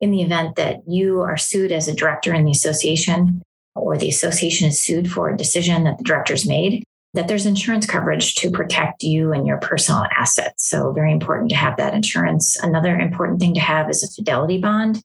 [0.00, 3.42] in the event that you are sued as a director in the association
[3.74, 6.84] or the association is sued for a decision that the directors made,
[7.16, 10.68] that there's insurance coverage to protect you and your personal assets.
[10.68, 12.56] So, very important to have that insurance.
[12.62, 15.02] Another important thing to have is a fidelity bond.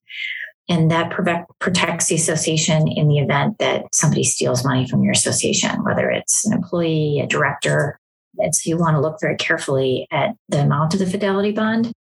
[0.70, 1.12] And that
[1.60, 6.46] protects the association in the event that somebody steals money from your association, whether it's
[6.46, 8.00] an employee, a director.
[8.38, 11.92] And so you want to look very carefully at the amount of the fidelity bond.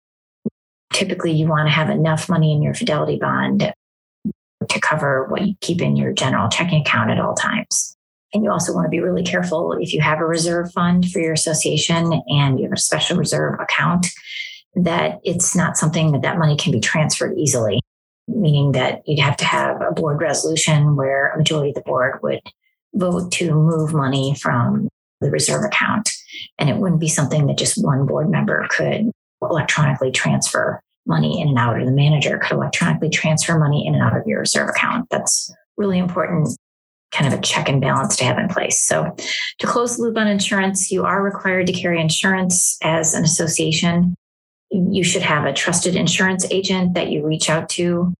[0.92, 3.72] Typically, you want to have enough money in your fidelity bond
[4.68, 7.96] to cover what you keep in your general checking account at all times.
[8.32, 11.18] And you also want to be really careful if you have a reserve fund for
[11.18, 14.06] your association and you have a special reserve account,
[14.74, 17.80] that it's not something that that money can be transferred easily,
[18.28, 22.20] meaning that you'd have to have a board resolution where a majority of the board
[22.22, 22.40] would
[22.94, 24.88] vote to move money from
[25.20, 26.10] the reserve account.
[26.58, 29.10] And it wouldn't be something that just one board member could
[29.42, 34.02] electronically transfer money in and out, or the manager could electronically transfer money in and
[34.02, 35.08] out of your reserve account.
[35.10, 36.56] That's really important
[37.10, 38.82] kind of a check and balance to have in place.
[38.82, 39.14] So,
[39.58, 44.14] to close the loop on insurance, you are required to carry insurance as an association.
[44.70, 48.14] You should have a trusted insurance agent that you reach out to.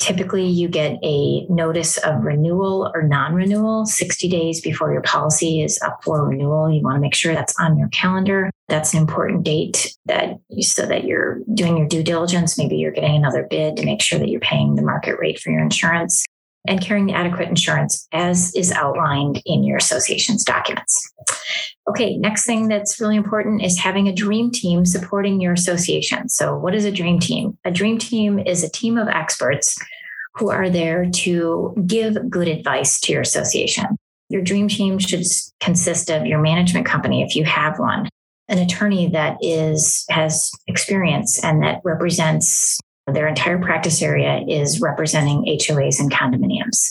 [0.00, 5.60] Typically, you get a notice of renewal or non renewal 60 days before your policy
[5.60, 6.70] is up for renewal.
[6.70, 8.50] You want to make sure that's on your calendar.
[8.68, 12.56] That's an important date that you, so that you're doing your due diligence.
[12.56, 15.50] Maybe you're getting another bid to make sure that you're paying the market rate for
[15.50, 16.24] your insurance
[16.68, 21.12] and carrying adequate insurance as is outlined in your association's documents.
[21.88, 26.28] Okay, next thing that's really important is having a dream team supporting your association.
[26.28, 27.56] So, what is a dream team?
[27.64, 29.78] A dream team is a team of experts
[30.34, 33.86] who are there to give good advice to your association.
[34.28, 35.24] Your dream team should
[35.60, 38.08] consist of your management company, if you have one,
[38.48, 42.78] an attorney that is has experience and that represents
[43.12, 46.88] their entire practice area is representing HOAs and condominiums.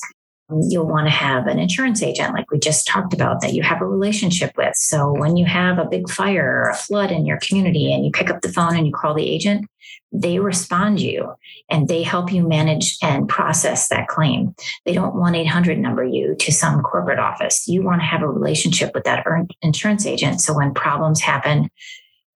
[0.50, 3.82] You'll want to have an insurance agent, like we just talked about, that you have
[3.82, 4.78] a relationship with.
[4.78, 8.12] So when you have a big fire or a flood in your community and you
[8.12, 9.68] pick up the phone and you call the agent,
[10.14, 11.34] they respond you
[11.70, 14.56] and they help you manage and process that claim.
[14.86, 17.68] They don't want 800 number you to some corporate office.
[17.68, 19.26] You want to have a relationship with that
[19.62, 20.40] insurance agent.
[20.40, 21.70] So when problems happen,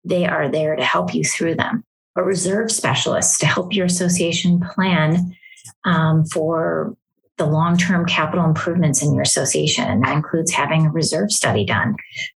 [0.03, 4.59] they are there to help you through them a reserve specialist to help your association
[4.59, 5.35] plan
[5.85, 6.95] um, for
[7.37, 9.85] the long term capital improvements in your association.
[9.85, 11.95] And that includes having a reserve study done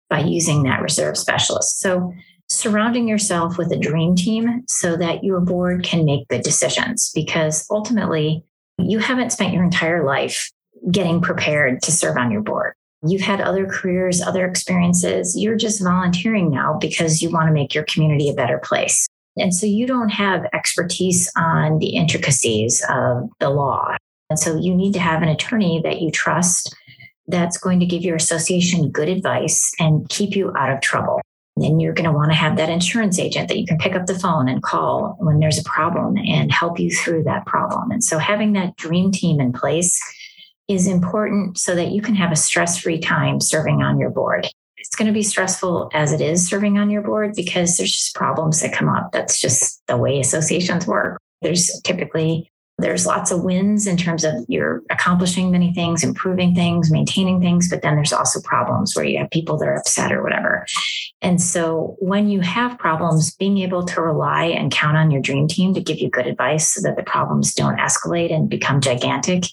[0.09, 1.79] by using that reserve specialist.
[1.79, 2.13] So,
[2.47, 7.65] surrounding yourself with a dream team so that your board can make good decisions because
[7.71, 8.43] ultimately
[8.77, 10.51] you haven't spent your entire life
[10.91, 12.73] getting prepared to serve on your board.
[13.03, 15.35] You've had other careers, other experiences.
[15.37, 19.07] You're just volunteering now because you want to make your community a better place.
[19.37, 23.95] And so you don't have expertise on the intricacies of the law.
[24.29, 26.75] And so you need to have an attorney that you trust
[27.27, 31.21] that's going to give your association good advice and keep you out of trouble.
[31.57, 34.07] And you're going to want to have that insurance agent that you can pick up
[34.07, 37.91] the phone and call when there's a problem and help you through that problem.
[37.91, 39.99] And so having that dream team in place
[40.67, 44.47] is important so that you can have a stress free time serving on your board
[44.95, 48.15] it's going to be stressful as it is serving on your board because there's just
[48.15, 49.11] problems that come up.
[49.11, 51.21] That's just the way associations work.
[51.41, 56.91] There's typically there's lots of wins in terms of you're accomplishing many things, improving things,
[56.91, 60.23] maintaining things, but then there's also problems where you have people that are upset or
[60.23, 60.65] whatever.
[61.21, 65.49] And so when you have problems, being able to rely and count on your dream
[65.49, 69.43] team to give you good advice so that the problems don't escalate and become gigantic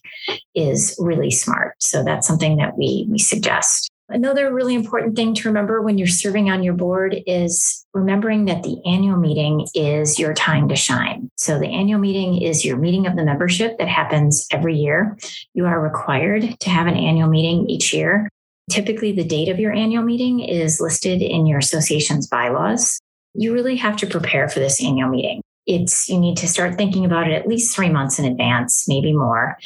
[0.54, 1.74] is really smart.
[1.82, 3.90] So that's something that we we suggest.
[4.12, 8.62] Another really important thing to remember when you're serving on your board is remembering that
[8.62, 11.30] the annual meeting is your time to shine.
[11.36, 15.16] So, the annual meeting is your meeting of the membership that happens every year.
[15.54, 18.28] You are required to have an annual meeting each year
[18.70, 23.00] Typically, the date of your annual meeting is listed in your association's bylaws.
[23.34, 25.42] You really have to prepare for this annual meeting.
[25.66, 29.12] It's you need to start thinking about it at least three months in advance, maybe
[29.12, 29.58] more.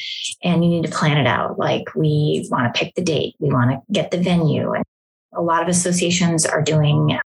[0.42, 1.58] And you need to plan it out.
[1.58, 4.72] Like we want to pick the date, we want to get the venue.
[4.72, 4.84] And
[5.34, 7.18] a lot of associations are doing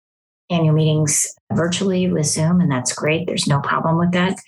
[0.52, 3.28] annual meetings virtually with Zoom, and that's great.
[3.28, 4.40] There's no problem with that.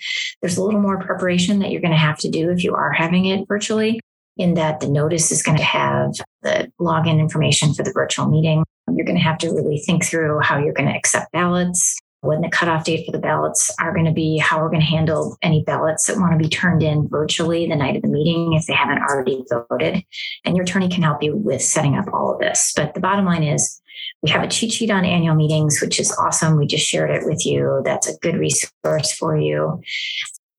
[0.42, 2.92] There's a little more preparation that you're going to have to do if you are
[2.92, 4.00] having it virtually,
[4.38, 8.64] in that the notice is going to have the login information for the virtual meeting.
[8.92, 12.42] You're going to have to really think through how you're going to accept ballots, when
[12.42, 15.38] the cutoff date for the ballots are going to be, how we're going to handle
[15.42, 18.68] any ballots that want to be turned in virtually the night of the meeting if
[18.68, 20.04] they haven't already voted.
[20.46, 22.74] And your attorney can help you with setting up all of this.
[22.76, 23.82] But the bottom line is,
[24.22, 26.58] we have a cheat sheet on annual meetings, which is awesome.
[26.58, 27.82] We just shared it with you.
[27.84, 29.82] That's a good resource for you.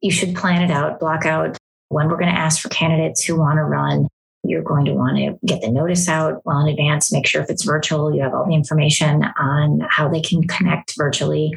[0.00, 1.56] You should plan it out, block out
[1.88, 4.08] when we're going to ask for candidates who want to run.
[4.44, 7.50] You're going to want to get the notice out well in advance, make sure if
[7.50, 11.52] it's virtual, you have all the information on how they can connect virtually.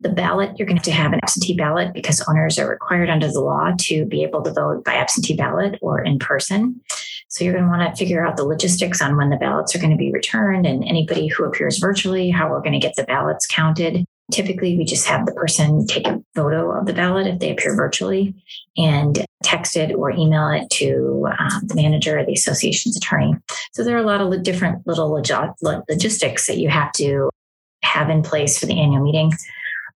[0.00, 3.10] The ballot, you're going to have to have an absentee ballot because owners are required
[3.10, 6.80] under the law to be able to vote by absentee ballot or in person.
[7.28, 9.78] So you're going to want to figure out the logistics on when the ballots are
[9.78, 13.04] going to be returned and anybody who appears virtually, how we're going to get the
[13.04, 14.04] ballots counted.
[14.30, 17.74] Typically, we just have the person take a photo of the ballot if they appear
[17.74, 18.34] virtually
[18.76, 23.34] and text it or email it to um, the manager or the association's attorney.
[23.72, 27.30] So there are a lot of different little logistics that you have to
[27.82, 29.32] have in place for the annual meeting.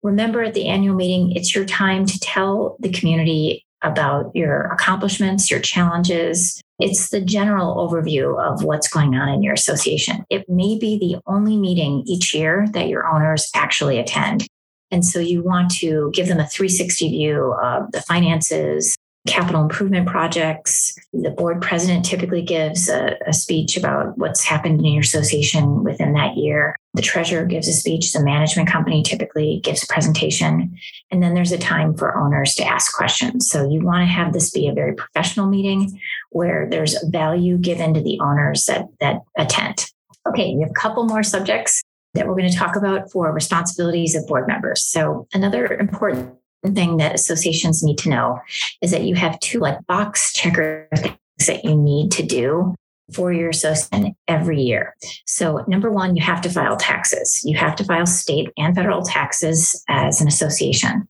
[0.03, 5.51] Remember, at the annual meeting, it's your time to tell the community about your accomplishments,
[5.51, 6.61] your challenges.
[6.83, 10.25] It's the general overview of what's going on in your association.
[10.31, 14.49] It may be the only meeting each year that your owners actually attend.
[14.91, 18.97] And so you want to give them a 360 view of the finances,
[19.29, 20.99] capital improvement projects.
[21.13, 26.13] The board president typically gives a, a, speech about what's happened in your association within
[26.15, 26.77] that year.
[26.95, 28.13] The treasurer gives a speech.
[28.13, 30.77] The management company typically gives a presentation.
[31.13, 33.49] And then there's a time for owners to ask questions.
[33.49, 36.01] So you want to have this be a very professional meeting
[36.33, 39.87] where there's value given to the owners that, that attend.
[40.29, 41.83] Okay, we have a couple more subjects
[42.15, 44.85] that we're going to talk about for responsibilities of board members.
[44.85, 46.35] So another important
[46.75, 48.41] thing that associations need to know
[48.81, 51.17] is that you have two like box checker things
[51.47, 52.75] that you need to do
[53.15, 54.95] for your association every year.
[55.27, 57.43] So, number one, you have to file taxes.
[57.45, 61.09] You have to file state and federal taxes as an association,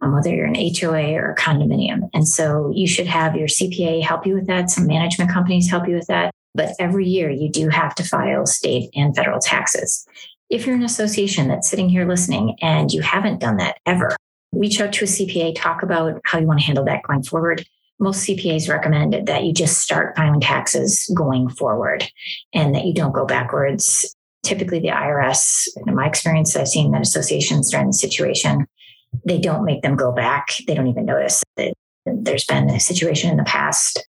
[0.00, 2.08] um, whether you're an HOA or a condominium.
[2.12, 4.70] And so, you should have your CPA help you with that.
[4.70, 6.30] Some management companies help you with that.
[6.54, 10.06] But every year, you do have to file state and federal taxes.
[10.50, 14.14] If you're an association that's sitting here listening and you haven't done that ever,
[14.52, 17.66] reach out to a CPA, talk about how you want to handle that going forward.
[18.00, 22.04] Most CPAs recommend that you just start filing taxes going forward
[22.52, 24.14] and that you don't go backwards.
[24.42, 28.66] Typically, the IRS, in my experience, I've seen that associations in the situation,
[29.24, 30.48] they don't make them go back.
[30.66, 31.72] They don't even notice that
[32.04, 34.06] there's been a situation in the past.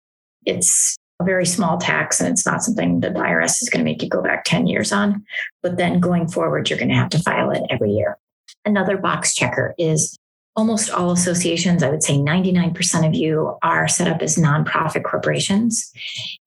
[0.47, 3.91] It's a very small tax and it's not something that the IRS is going to
[3.91, 5.25] make you go back 10 years on.
[5.63, 8.19] But then going forward, you're going to have to file it every year.
[8.65, 10.17] Another box checker is
[10.55, 15.91] almost all associations, I would say 99% of you are set up as nonprofit corporations.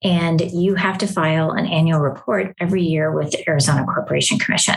[0.02, 4.76] And you have to file an annual report every year with the Arizona Corporation Commission.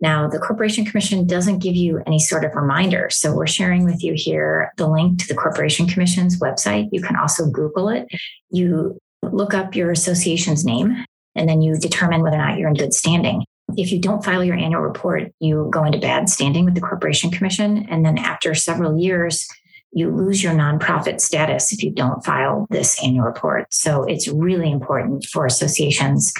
[0.00, 3.08] Now, the Corporation Commission doesn't give you any sort of reminder.
[3.10, 6.88] So we're sharing with you here the link to the Corporation Commission's website.
[6.92, 8.06] You can also Google it.
[8.50, 12.74] You look up your association's name and then you determine whether or not you're in
[12.74, 13.44] good standing
[13.76, 17.30] if you don't file your annual report, you go into bad standing with the Corporation
[17.30, 17.86] Commission.
[17.88, 19.46] And then after several years,
[19.92, 23.72] you lose your nonprofit status if you don't file this annual report.
[23.72, 26.32] So it's really important for associations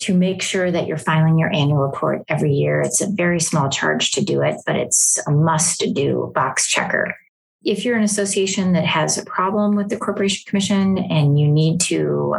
[0.00, 2.80] to make sure that you're filing your annual report every year.
[2.82, 7.16] It's a very small charge to do it, but it's a must do box checker.
[7.64, 11.80] If you're an association that has a problem with the Corporation Commission and you need
[11.82, 12.36] to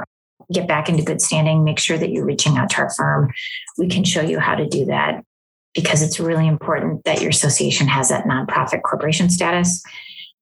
[0.52, 3.32] get back into good standing, make sure that you're reaching out to our firm.
[3.78, 5.24] We can show you how to do that
[5.74, 9.84] because it's really important that your association has that nonprofit corporation status.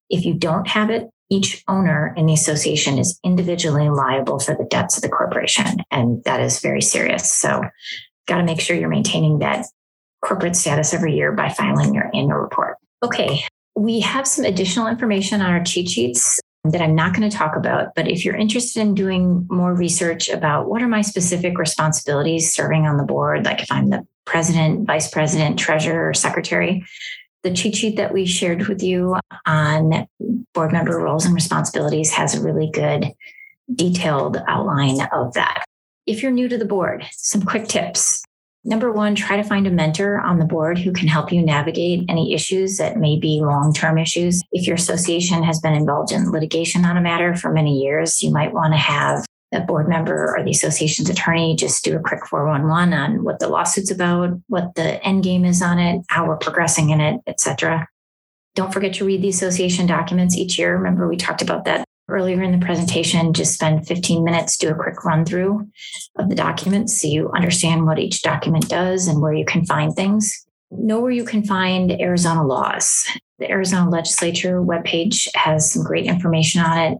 [0.09, 4.67] If you don't have it, each owner in the association is individually liable for the
[4.69, 5.77] debts of the corporation.
[5.89, 7.31] And that is very serious.
[7.31, 7.63] So,
[8.27, 9.65] got to make sure you're maintaining that
[10.23, 12.77] corporate status every year by filing your annual report.
[13.03, 13.43] Okay,
[13.75, 16.39] we have some additional information on our cheat sheets
[16.71, 17.95] that I'm not going to talk about.
[17.95, 22.85] But if you're interested in doing more research about what are my specific responsibilities serving
[22.85, 26.85] on the board, like if I'm the president, vice president, treasurer, or secretary,
[27.43, 30.07] the cheat sheet that we shared with you on
[30.53, 33.11] board member roles and responsibilities has a really good
[33.73, 35.65] detailed outline of that.
[36.07, 38.23] if you're new to the board, some quick tips.
[38.67, 42.03] Number one, try to find a mentor on the board who can help you navigate
[42.09, 44.41] any issues that may be long term issues.
[44.51, 48.31] If your association has been involved in litigation on a matter for many years, you
[48.31, 52.25] might want to have a board member or the association's attorney just do a quick
[52.25, 56.35] 411 on what the lawsuit's about, what the end game is on it, how we're
[56.35, 57.87] progressing in it, etc.
[58.55, 60.75] Don't forget to read the association documents each year.
[60.75, 63.33] Remember, we talked about that earlier in the presentation.
[63.33, 65.67] Just spend 15 minutes, do a quick run through
[66.17, 69.93] of the documents so you understand what each document does and where you can find
[69.93, 70.45] things.
[70.71, 73.05] Know where you can find Arizona laws.
[73.39, 76.97] The Arizona legislature webpage has some great information on it.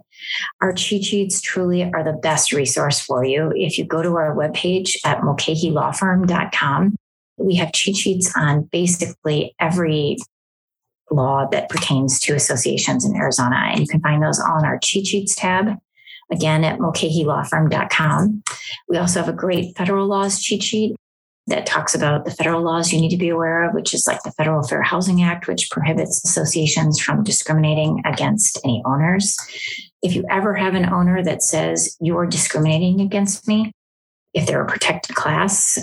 [0.62, 3.54] Our cheat sheets truly are the best resource for you.
[3.56, 6.96] If you go to our webpage at mulcahylawfirm.com,
[7.38, 10.18] we have cheat sheets on basically every
[11.12, 13.56] law that pertains to associations in Arizona.
[13.72, 15.78] And you can find those all in our cheat sheets tab,
[16.32, 18.44] again at mulcahylawfirm.com.
[18.88, 20.96] We also have a great federal laws cheat sheet
[21.48, 24.24] that talks about the federal laws you need to be aware of, which is like
[24.24, 29.38] the Federal Fair Housing Act, which prohibits associations from discriminating against any owners.
[30.02, 33.72] If you ever have an owner that says you're discriminating against me,
[34.34, 35.78] if they're a protected class,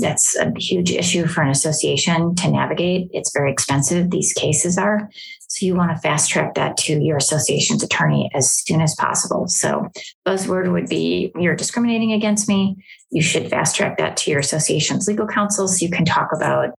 [0.00, 3.08] that's a huge issue for an association to navigate.
[3.12, 5.08] It's very expensive, these cases are.
[5.48, 9.48] So you want to fast track that to your association's attorney as soon as possible.
[9.48, 9.88] So
[10.26, 12.76] buzzword would be you're discriminating against me.
[13.10, 16.74] You should fast track that to your association's legal counsel so you can talk about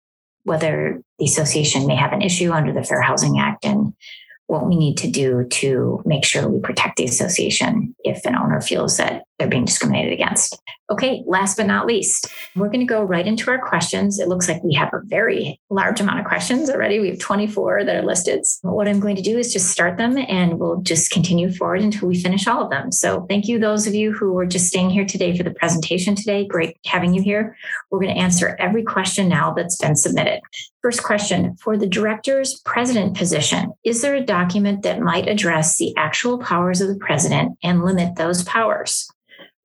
[0.45, 3.93] whether the association may have an issue under the Fair Housing Act and
[4.47, 8.61] what we need to do to make sure we protect the association if an owner
[8.61, 10.61] feels that they're being discriminated against.
[10.91, 12.27] Okay, last but not least,
[12.57, 14.19] we're going to go right into our questions.
[14.19, 16.99] It looks like we have a very large amount of questions already.
[16.99, 18.45] We have 24 that are listed.
[18.63, 22.09] What I'm going to do is just start them and we'll just continue forward until
[22.09, 22.93] we finish all of them.
[22.93, 26.15] So thank you, those of you who were just staying here today for the presentation
[26.17, 26.47] today.
[26.47, 27.57] Great having you here.
[27.91, 30.41] We're going to answer every question now that's been submitted.
[30.83, 35.95] First question For the director's president position, is there a document that might address the
[35.97, 39.09] actual powers of the president and limit those powers?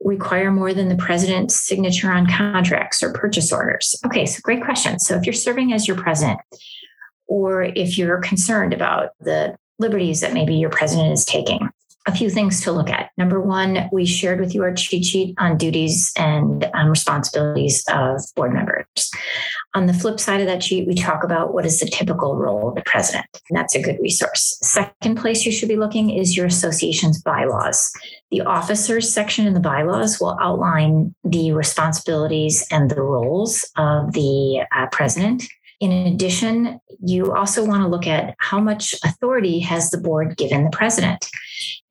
[0.01, 3.95] Require more than the president's signature on contracts or purchase orders?
[4.05, 4.99] Okay, so great question.
[4.99, 6.39] So if you're serving as your president,
[7.27, 11.69] or if you're concerned about the liberties that maybe your president is taking,
[12.07, 13.09] a few things to look at.
[13.17, 18.21] Number one, we shared with you our cheat sheet on duties and um, responsibilities of
[18.35, 19.11] board members.
[19.73, 22.69] On the flip side of that sheet, we talk about what is the typical role
[22.69, 23.25] of the president.
[23.49, 24.57] And that's a good resource.
[24.61, 27.91] Second place you should be looking is your association's bylaws.
[28.31, 34.65] The officers section in the bylaws will outline the responsibilities and the roles of the
[34.75, 35.43] uh, president.
[35.81, 40.63] In addition, you also want to look at how much authority has the board given
[40.63, 41.29] the president.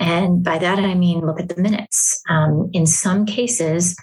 [0.01, 2.21] And by that, I mean look at the minutes.
[2.29, 3.97] Um, in some cases,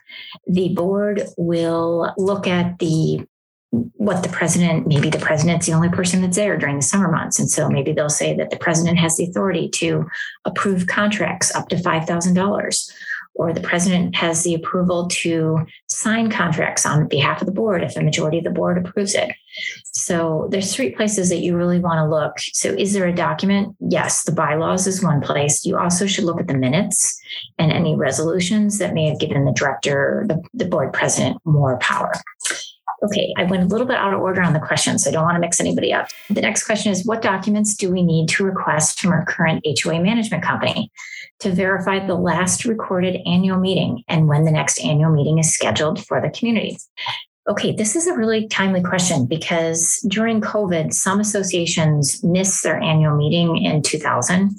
[0.47, 3.25] the board will look at the
[3.71, 7.39] what the president, maybe the president's the only person that's there during the summer months.
[7.39, 10.05] And so maybe they'll say that the president has the authority to
[10.43, 12.91] approve contracts up to $5,000
[13.35, 17.95] or the president has the approval to sign contracts on behalf of the board if
[17.95, 19.31] a majority of the board approves it.
[19.93, 22.39] So there's three places that you really want to look.
[22.39, 23.75] So is there a document?
[23.79, 25.65] Yes, the bylaws is one place.
[25.65, 27.19] You also should look at the minutes
[27.57, 32.13] and any resolutions that may have given the director, the, the board president more power.
[33.03, 35.23] Okay, I went a little bit out of order on the question, so I don't
[35.23, 36.09] want to mix anybody up.
[36.29, 40.01] The next question is What documents do we need to request from our current HOA
[40.01, 40.91] management company
[41.41, 46.05] to verify the last recorded annual meeting and when the next annual meeting is scheduled
[46.05, 46.77] for the community?
[47.49, 53.15] Okay, this is a really timely question because during COVID, some associations missed their annual
[53.15, 54.51] meeting in 2000.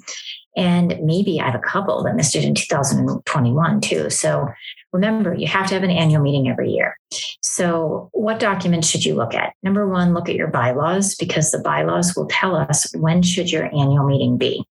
[0.57, 4.11] And maybe I have a couple that missed it in 2021 too.
[4.11, 4.49] So
[4.93, 6.99] remember, you have to have an annual meeting every year.
[7.43, 9.55] So, what documents should you look at?
[9.63, 13.65] Number one, look at your bylaws because the bylaws will tell us when should your
[13.67, 14.67] annual meeting be.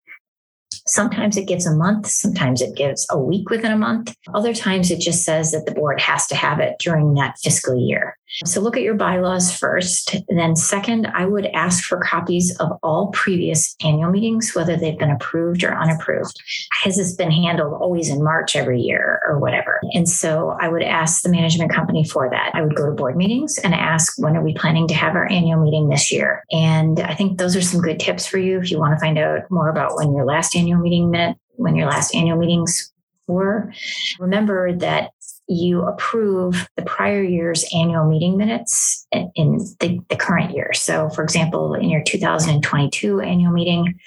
[0.91, 4.13] Sometimes it gives a month, sometimes it gives a week within a month.
[4.33, 7.79] Other times it just says that the board has to have it during that fiscal
[7.79, 8.17] year.
[8.45, 10.15] So look at your bylaws first.
[10.29, 15.11] Then, second, I would ask for copies of all previous annual meetings, whether they've been
[15.11, 16.41] approved or unapproved.
[16.71, 19.81] Has this been handled always in March every year or whatever?
[19.93, 22.51] And so I would ask the management company for that.
[22.53, 25.29] I would go to board meetings and ask, when are we planning to have our
[25.29, 26.45] annual meeting this year?
[26.51, 29.17] And I think those are some good tips for you if you want to find
[29.17, 32.91] out more about when your last annual meeting met, when your last annual meetings
[33.27, 33.71] were.
[34.19, 35.11] Remember that
[35.47, 40.71] you approve the prior year's annual meeting minutes in the, the, current year.
[40.73, 43.99] So, for example, in your 2022 annual meeting,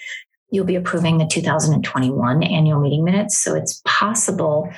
[0.49, 3.37] you'll be approving the 2021 annual meeting minutes.
[3.37, 4.71] So, it's possible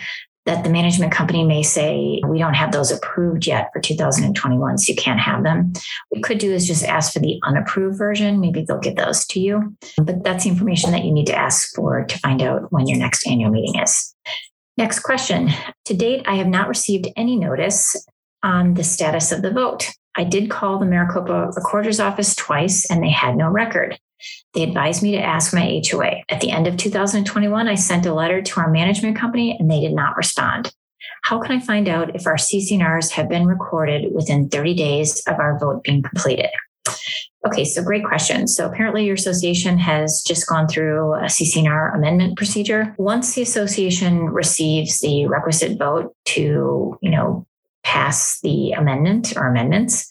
[0.48, 4.92] that the management company may say, we don't have those approved yet for 2021, so
[4.92, 5.74] you can't have them.
[6.10, 8.40] What we could do is just ask for the unapproved version.
[8.40, 9.76] Maybe they'll get those to you.
[9.98, 12.98] But that's the information that you need to ask for to find out when your
[12.98, 14.16] next annual meeting is.
[14.78, 15.50] Next question.
[15.86, 17.96] To date, I have not received any notice
[18.42, 19.92] on the status of the vote.
[20.18, 24.00] I did call the Maricopa Recorder's Office twice and they had no record.
[24.54, 26.24] They advised me to ask my HOA.
[26.30, 29.80] At the end of 2021, I sent a letter to our management company and they
[29.80, 30.74] did not respond.
[31.22, 35.40] How can I find out if our CC&Rs have been recorded within 30 days of
[35.40, 36.50] our vote being completed?
[37.46, 38.48] Okay, so great question.
[38.48, 42.96] So apparently your association has just gone through a CC&R amendment procedure.
[42.98, 47.46] Once the association receives the requisite vote to, you know,
[47.88, 50.10] pass the amendment or amendments,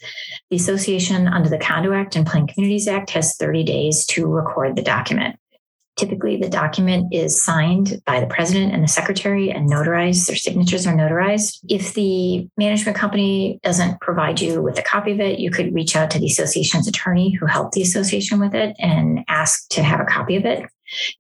[0.49, 4.77] the association under the Condo Act and Planned Communities Act has 30 days to record
[4.77, 5.37] the document.
[5.99, 10.27] Typically, the document is signed by the president and the secretary and notarized.
[10.27, 11.59] Their signatures are notarized.
[11.69, 15.97] If the management company doesn't provide you with a copy of it, you could reach
[15.97, 20.01] out to the association's attorney who helped the association with it and ask to have
[20.01, 20.65] a copy of it.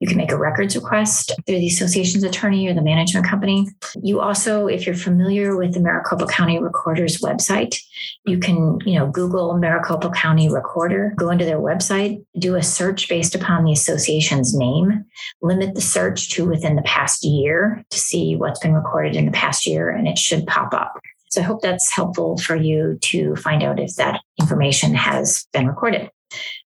[0.01, 3.69] You can make a records request through the association's attorney or the management company.
[4.03, 7.79] You also, if you're familiar with the Maricopa County Recorder's website,
[8.25, 13.09] you can, you know, Google Maricopa County Recorder, go into their website, do a search
[13.09, 15.05] based upon the association's name,
[15.43, 19.33] limit the search to within the past year to see what's been recorded in the
[19.33, 21.01] past year, and it should pop up.
[21.31, 25.67] So I hope that's helpful for you to find out if that information has been
[25.67, 26.11] recorded.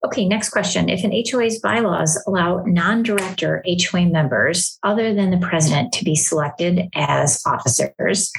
[0.06, 0.88] Okay, next question.
[0.88, 6.14] If an HOA's bylaws allow non director HOA members other than the president to be
[6.14, 8.30] selected as officers,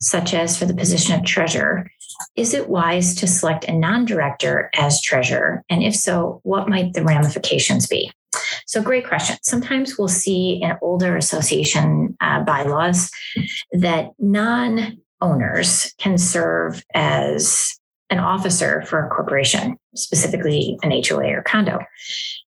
[0.00, 1.90] such as for the position of treasurer,
[2.36, 5.64] is it wise to select a non director as treasurer?
[5.68, 8.12] And if so, what might the ramifications be?
[8.66, 9.36] So, great question.
[9.42, 13.10] Sometimes we'll see in older association uh, bylaws
[13.72, 17.76] that non owners can serve as
[18.10, 21.80] an officer for a corporation, specifically an HOA or condo.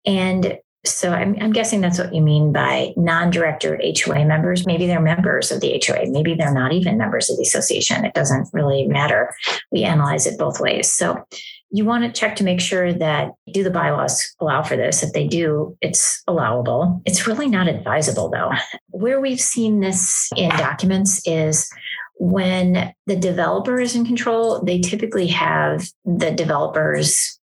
[0.07, 4.67] And so I'm, I'm, guessing that's what you mean by non-director HOA members.
[4.67, 6.11] Maybe they're members of the HOA.
[6.11, 8.05] Maybe they're not even members of the association.
[8.05, 9.33] It doesn't really matter.
[9.71, 10.91] We analyze it both ways.
[10.91, 11.25] So
[11.71, 15.03] you want to check to make sure that do the bylaws allow for this?
[15.03, 17.01] If they do, it's allowable.
[17.07, 18.51] It's really not advisable though.
[18.89, 21.71] Where we've seen this in documents is
[22.19, 27.39] when the developer is in control, they typically have the developer's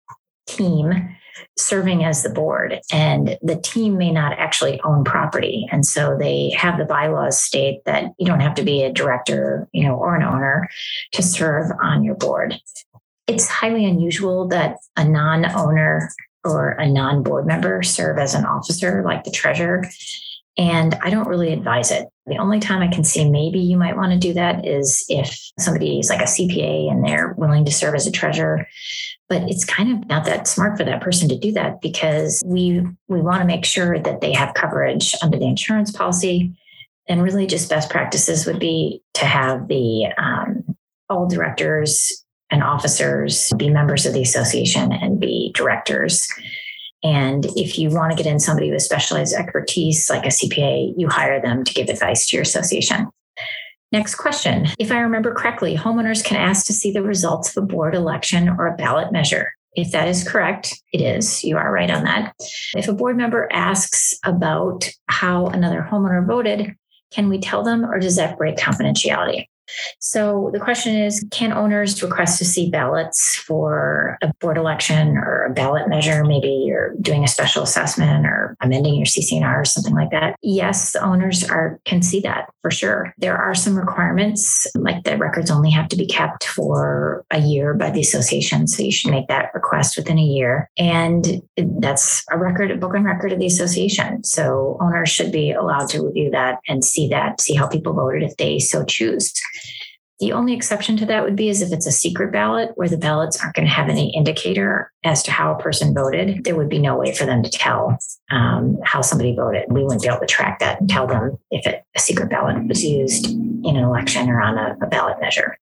[0.47, 1.17] team
[1.59, 5.67] serving as the board and the team may not actually own property.
[5.71, 9.69] And so they have the bylaws state that you don't have to be a director
[9.73, 10.69] you know or an owner
[11.13, 12.55] to serve on your board.
[13.27, 16.11] It's highly unusual that a non-owner
[16.45, 19.83] or a non-board member serve as an officer like the treasurer
[20.59, 22.09] and I don't really advise it.
[22.27, 25.39] The only time I can see maybe you might want to do that is if
[25.59, 28.67] somebody is like a CPA and they're willing to serve as a treasurer.
[29.29, 32.83] But it's kind of not that smart for that person to do that because we
[33.09, 36.55] we want to make sure that they have coverage under the insurance policy.
[37.09, 40.77] And really, just best practices would be to have the um,
[41.09, 46.29] all directors and officers be members of the association and be directors
[47.07, 51.09] and if you want to get in somebody with specialized expertise, like a CPA, you
[51.09, 53.07] hire them to give advice to your association.
[53.93, 54.67] Next question.
[54.81, 58.49] If I remember correctly, homeowners can ask to see the results of a board election
[58.49, 59.53] or a ballot measure.
[59.75, 61.45] If that is correct, it is.
[61.45, 62.35] You are right on that.
[62.75, 66.75] If a board member asks about how another homeowner voted,
[67.13, 69.47] can we tell them or does that break confidentiality?
[70.01, 75.45] So the question is can owners request to see ballots for a board election or
[75.45, 76.25] a ballot measure?
[76.25, 80.37] Maybe you're doing a special assessment or amending your CC&R or something like that.
[80.43, 83.15] Yes, owners are can see that for sure.
[83.19, 87.75] There are some requirements, like the records only have to be kept for a year
[87.75, 88.67] by the association.
[88.67, 90.69] So you should make that request within a year.
[90.77, 94.25] And that's a record, a book and record of the association.
[94.25, 98.23] So owners should be allowed to review that and see that, see how people voted
[98.23, 99.33] if they so choose.
[100.19, 102.97] The only exception to that would be is if it's a secret ballot where the
[102.97, 106.45] ballots aren't going to have any indicator as to how a person voted.
[106.45, 107.99] There would be no way for them to tell
[108.31, 109.65] um, how somebody voted.
[109.69, 112.67] We wouldn't be able to track that and tell them if it, a secret ballot
[112.67, 115.59] was used in an election or on a, a ballot measure.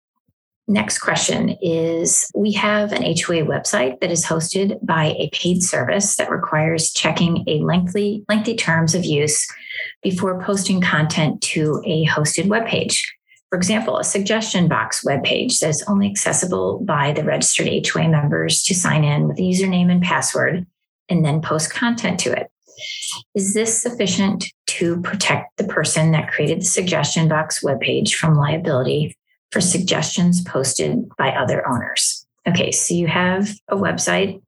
[0.67, 6.17] Next question is We have an HOA website that is hosted by a paid service
[6.17, 9.47] that requires checking a lengthy, lengthy terms of use
[10.03, 13.15] before posting content to a hosted web page.
[13.55, 18.65] For example, a suggestion box webpage that is only accessible by the registered HOA members
[18.65, 20.67] to sign in with a username and password
[21.09, 22.51] and then post content to it.
[23.37, 29.17] Is this sufficient to protect the person that created the suggestion box webpage from liability
[29.53, 32.27] for suggestions posted by other owners?
[32.49, 34.43] Okay, so you have a website,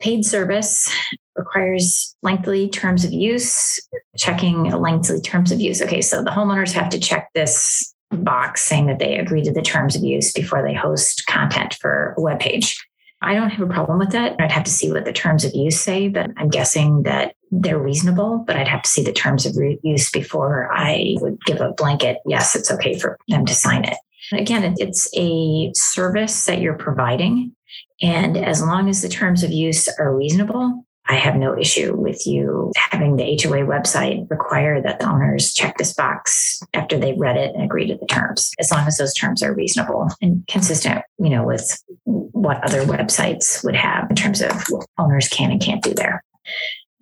[0.00, 0.92] paid service
[1.36, 3.80] requires lengthy terms of use,
[4.16, 5.80] checking lengthy terms of use.
[5.80, 9.62] Okay, so the homeowners have to check this box saying that they agree to the
[9.62, 12.84] terms of use before they host content for a web page.
[13.22, 14.34] I don't have a problem with that.
[14.40, 17.78] I'd have to see what the terms of use say, but I'm guessing that they're
[17.78, 21.72] reasonable, but I'd have to see the terms of use before I would give a
[21.72, 23.96] blanket, yes, it's okay for them to sign it.
[24.32, 27.54] Again, it's a service that you're providing.
[28.00, 32.26] And as long as the terms of use are reasonable, I have no issue with
[32.26, 37.36] you having the HOA website require that the owners check this box after they've read
[37.36, 41.04] it and agree to the terms, as long as those terms are reasonable and consistent,
[41.18, 45.60] you know, with what other websites would have in terms of what owners can and
[45.60, 46.24] can't do there.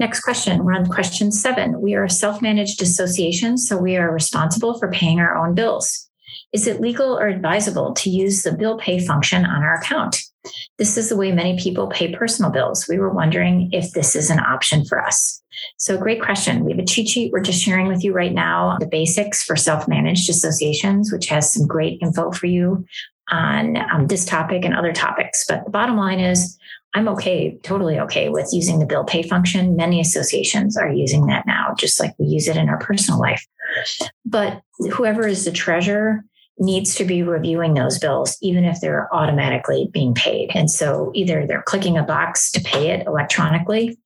[0.00, 0.64] Next question.
[0.64, 1.80] We're on question seven.
[1.80, 6.10] We are a self managed association, so we are responsible for paying our own bills.
[6.52, 10.20] Is it legal or advisable to use the bill pay function on our account?
[10.78, 12.86] This is the way many people pay personal bills.
[12.88, 15.42] We were wondering if this is an option for us.
[15.76, 16.64] So, great question.
[16.64, 19.56] We have a cheat sheet we're just sharing with you right now the basics for
[19.56, 22.84] self managed associations, which has some great info for you
[23.30, 25.44] on um, this topic and other topics.
[25.46, 26.58] But the bottom line is,
[26.94, 29.76] I'm okay, totally okay with using the bill pay function.
[29.76, 33.46] Many associations are using that now, just like we use it in our personal life.
[34.24, 36.24] But whoever is the treasurer
[36.60, 40.50] needs to be reviewing those bills, even if they're automatically being paid.
[40.54, 43.98] And so either they're clicking a box to pay it electronically,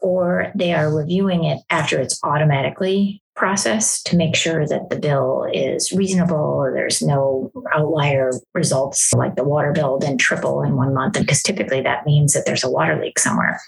[0.00, 5.48] or they are reviewing it after it's automatically processed to make sure that the bill
[5.52, 6.70] is reasonable.
[6.74, 11.14] There's no outlier results like the water bill didn't triple in one month.
[11.14, 13.60] Because typically that means that there's a water leak somewhere.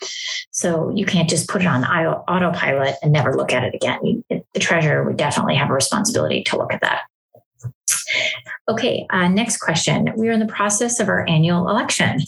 [0.50, 4.24] So you can't just put it on autopilot and never look at it again.
[4.28, 7.02] the treasurer would definitely have a responsibility to look at that.
[8.68, 10.12] Okay, uh, next question.
[10.16, 12.20] We are in the process of our annual election.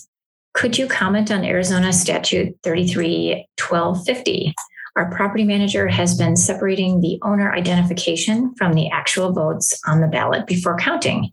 [0.55, 4.55] Could you comment on Arizona Statute 331250?
[4.97, 10.09] Our property manager has been separating the owner identification from the actual votes on the
[10.09, 11.33] ballot before counting.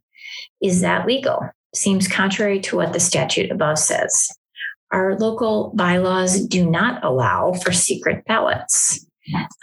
[0.62, 1.42] Is that legal?
[1.76, 4.30] Seems contrary to what the statute above says.
[4.92, 9.06] Our local bylaws do not allow for secret ballots.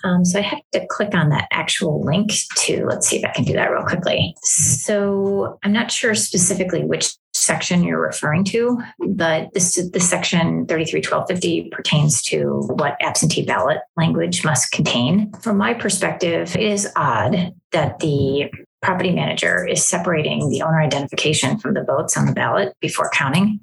[0.04, 3.32] Um, so I have to click on that actual link to, let's see if I
[3.32, 4.34] can do that real quickly.
[4.42, 11.70] So I'm not sure specifically which section you're referring to, but this, this section 331250
[11.70, 15.32] pertains to what absentee ballot language must contain.
[15.40, 18.50] From my perspective, it is odd that the
[18.82, 23.60] property manager is separating the owner identification from the votes on the ballot before counting.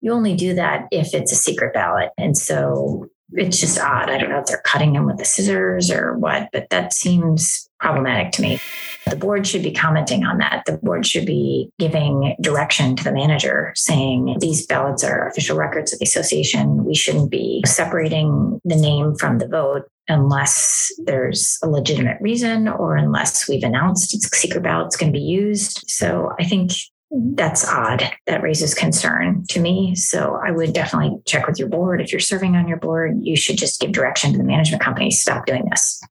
[0.00, 2.10] You only do that if it's a secret ballot.
[2.16, 4.10] And so it's just odd.
[4.10, 7.68] I don't know if they're cutting them with the scissors or what, but that seems
[7.78, 8.60] problematic to me.
[9.08, 10.62] The board should be commenting on that.
[10.66, 15.92] The board should be giving direction to the manager saying these ballots are official records
[15.92, 16.84] of the association.
[16.84, 22.96] We shouldn't be separating the name from the vote unless there's a legitimate reason or
[22.96, 25.84] unless we've announced it's secret ballot's going to be used.
[25.88, 26.72] So I think
[27.12, 28.10] that's odd.
[28.26, 29.94] That raises concern to me.
[29.94, 32.00] So I would definitely check with your board.
[32.00, 35.10] If you're serving on your board, you should just give direction to the management company
[35.10, 36.02] stop doing this.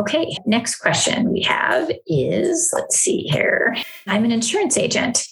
[0.00, 3.76] Okay, next question we have is let's see here.
[4.06, 5.26] I'm an insurance agent.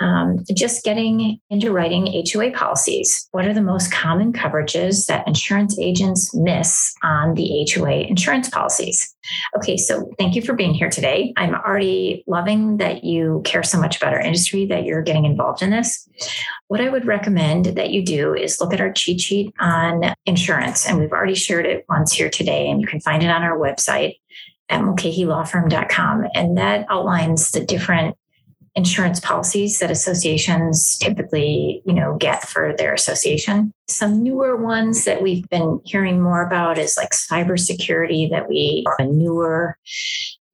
[0.00, 3.28] Um, just getting into writing HOA policies.
[3.32, 9.14] What are the most common coverages that insurance agents miss on the HOA insurance policies?
[9.56, 11.32] Okay, so thank you for being here today.
[11.36, 15.62] I'm already loving that you care so much about our industry that you're getting involved
[15.62, 16.08] in this.
[16.68, 20.86] What I would recommend that you do is look at our cheat sheet on insurance,
[20.86, 23.58] and we've already shared it once here today, and you can find it on our
[23.58, 24.18] website
[24.68, 26.26] at mulcahylawfirm.com.
[26.34, 28.16] And that outlines the different
[28.78, 33.74] insurance policies that associations typically, you know, get for their association.
[33.88, 39.04] Some newer ones that we've been hearing more about is like cybersecurity that we are
[39.04, 39.76] newer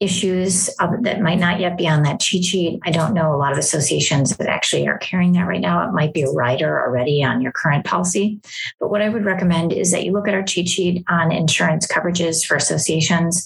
[0.01, 2.81] issues that might not yet be on that cheat sheet.
[2.85, 5.87] I don't know a lot of associations that actually are carrying that right now.
[5.87, 8.41] It might be a rider already on your current policy.
[8.81, 11.87] But what I would recommend is that you look at our cheat sheet on insurance
[11.87, 13.45] coverages for associations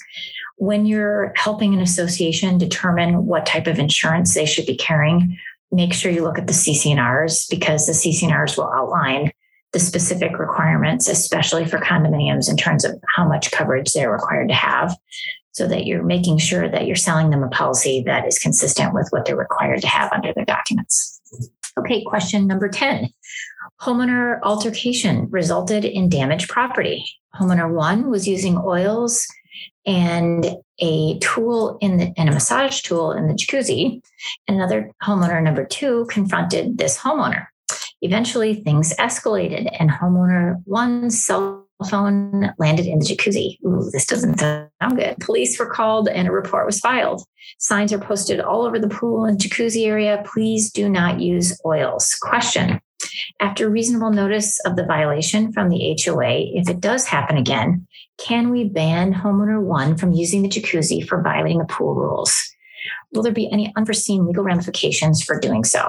[0.59, 5.39] when you're helping an association determine what type of insurance they should be carrying,
[5.71, 9.33] make sure you look at the CC&Rs because the CC&Rs will outline
[9.73, 14.55] the specific requirements, especially for condominiums in terms of how much coverage they're required to
[14.55, 14.97] have,
[15.53, 19.07] so that you're making sure that you're selling them a policy that is consistent with
[19.11, 21.21] what they're required to have under their documents.
[21.79, 23.11] Okay, question number 10.
[23.81, 27.05] Homeowner altercation resulted in damaged property.
[27.39, 29.29] Homeowner one was using oils
[29.89, 30.47] and
[30.80, 34.03] a tool in the and a massage tool in the jacuzzi.
[34.47, 37.47] Another homeowner number two confronted this homeowner.
[38.03, 43.57] Eventually, things escalated, and homeowner one's cell phone landed in the jacuzzi.
[43.64, 45.16] Ooh, this doesn't sound good.
[45.20, 47.22] Police were called and a report was filed.
[47.59, 50.22] Signs are posted all over the pool and jacuzzi area.
[50.26, 52.14] Please do not use oils.
[52.20, 52.80] Question
[53.41, 57.87] after reasonable notice of the violation from the HOA, if it does happen again,
[58.19, 62.37] can we ban homeowner one from using the jacuzzi for violating the pool rules?
[63.13, 65.89] Will there be any unforeseen legal ramifications for doing so?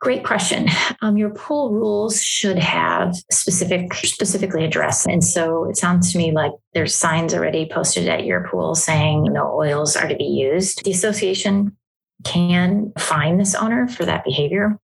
[0.00, 0.68] Great question.
[1.00, 5.06] Um, your pool rules should have specific, specifically addressed.
[5.06, 9.24] And so it sounds to me like there's signs already posted at your pool saying
[9.24, 10.84] no oils are to be used.
[10.84, 11.76] The association
[12.24, 14.78] can fine this owner for that behavior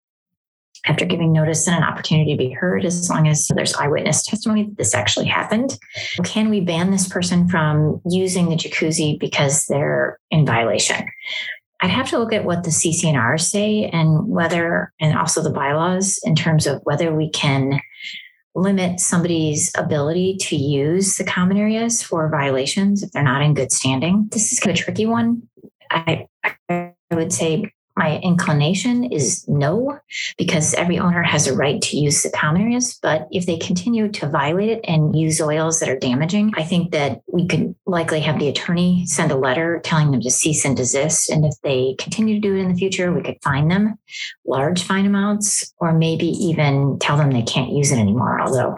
[0.87, 4.65] after giving notice and an opportunity to be heard, as long as there's eyewitness testimony
[4.65, 5.79] that this actually happened.
[6.25, 11.07] Can we ban this person from using the jacuzzi because they're in violation?
[11.83, 16.19] I'd have to look at what the CC&Rs say and whether, and also the bylaws
[16.25, 17.81] in terms of whether we can
[18.55, 23.73] limit somebody's ability to use the common areas for violations if they're not in good
[23.73, 24.29] standing.
[24.33, 25.49] This is kind of a tricky one.
[25.91, 26.27] I,
[26.69, 29.99] I would say my inclination is no,
[30.39, 32.99] because every owner has a right to use the common areas.
[33.03, 36.93] But if they continue to violate it and use oils that are damaging, I think
[36.93, 40.75] that we could likely have the attorney send a letter telling them to cease and
[40.75, 41.29] desist.
[41.29, 43.99] And if they continue to do it in the future, we could fine them
[44.47, 48.41] large fine amounts, or maybe even tell them they can't use it anymore.
[48.41, 48.77] Although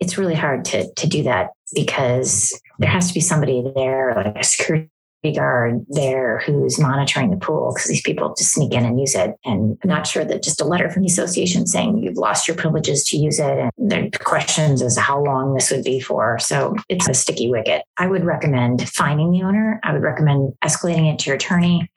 [0.00, 4.36] it's really hard to, to do that because there has to be somebody there, like
[4.36, 4.88] a security
[5.34, 9.34] guard there who's monitoring the pool because these people just sneak in and use it.
[9.44, 12.56] And I'm not sure that just a letter from the association saying you've lost your
[12.56, 16.38] privileges to use it and are questions as to how long this would be for.
[16.38, 17.82] So it's a sticky wicket.
[17.98, 19.80] I would recommend finding the owner.
[19.82, 21.90] I would recommend escalating it to your attorney.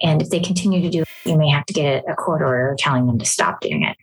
[0.00, 2.74] And if they continue to do it, you may have to get a court order
[2.78, 3.96] telling them to stop doing it.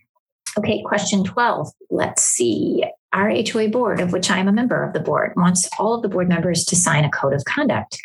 [0.58, 1.68] Okay, question 12.
[1.90, 2.84] Let's see.
[3.12, 6.02] Our HOA board, of which I am a member of the board, wants all of
[6.02, 7.98] the board members to sign a code of conduct.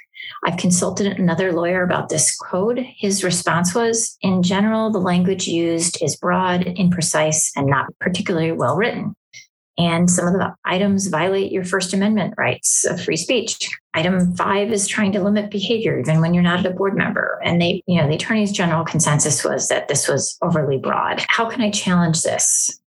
[0.46, 2.86] I've consulted another lawyer about this code.
[2.98, 8.76] His response was In general, the language used is broad, imprecise, and not particularly well
[8.76, 9.16] written.
[9.78, 13.70] And some of the items violate your First Amendment rights of free speech.
[13.94, 17.42] Item five is trying to limit behavior, even when you're not a board member.
[17.44, 21.26] And they, you know, the attorney's general consensus was that this was overly broad.
[21.28, 22.80] How can I challenge this?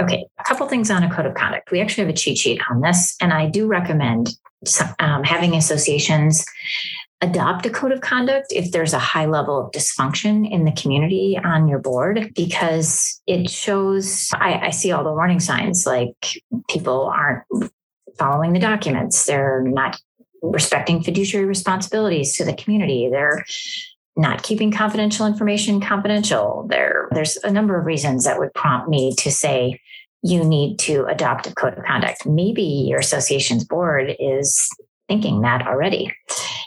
[0.00, 1.70] Okay, a couple things on a code of conduct.
[1.70, 4.30] We actually have a cheat sheet on this, and I do recommend
[4.98, 6.44] um, having associations
[7.22, 11.38] adopt a code of conduct if there's a high level of dysfunction in the community
[11.42, 17.06] on your board because it shows I, I, see all the warning signs like people
[17.06, 17.42] aren't
[18.18, 19.98] following the documents they're not
[20.42, 23.46] respecting fiduciary responsibilities to the community they're
[24.16, 26.66] not keeping confidential information confidential.
[26.68, 29.80] There, there's a number of reasons that would prompt me to say
[30.26, 32.26] you need to adopt a code of conduct.
[32.26, 34.68] Maybe your association's board is
[35.08, 36.12] thinking that already.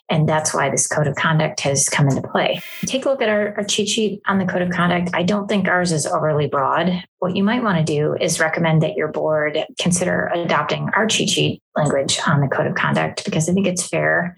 [0.10, 2.62] And that's why this code of conduct has come into play.
[2.86, 5.12] Take a look at our, our, cheat sheet on the code of conduct.
[5.14, 7.04] I don't think ours is overly broad.
[7.20, 11.30] What you might want to do is recommend that your board consider adopting our cheat
[11.30, 14.38] sheet language on the code of conduct because I think it's fair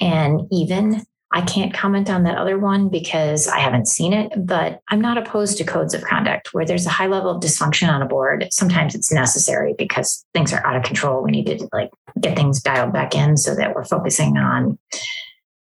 [0.00, 4.80] and even I can't comment on that other one because I haven't seen it, but
[4.88, 8.00] I'm not opposed to codes of conduct where there's a high level of dysfunction on
[8.00, 8.48] a board.
[8.50, 11.22] Sometimes it's necessary because things are out of control.
[11.22, 14.78] We need to like get things dialed back in so that we're focusing on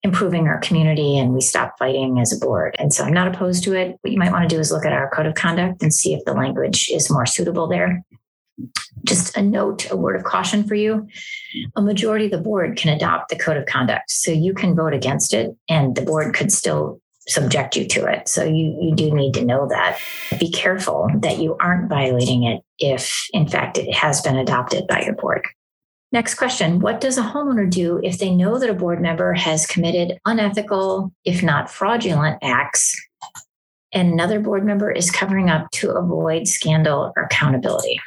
[0.03, 2.75] improving our community and we stop fighting as a board.
[2.79, 3.99] And so I'm not opposed to it.
[4.01, 6.15] What you might want to do is look at our code of conduct and see
[6.15, 8.03] if the language is more suitable there
[9.05, 11.07] just a note, a word of caution for you.
[11.77, 14.11] A majority of the board can adopt the code of conduct.
[14.11, 18.29] So you can vote against it and the board could still subject you to it.
[18.29, 19.99] So you, you do need to know that.
[20.39, 25.03] Be careful that you aren't violating it if, in fact, it has been adopted by
[25.03, 25.47] your board.
[26.13, 29.67] Next question What does a homeowner do if they know that a board member has
[29.67, 33.01] committed unethical, if not fraudulent acts,
[33.93, 38.01] and another board member is covering up to avoid scandal or accountability?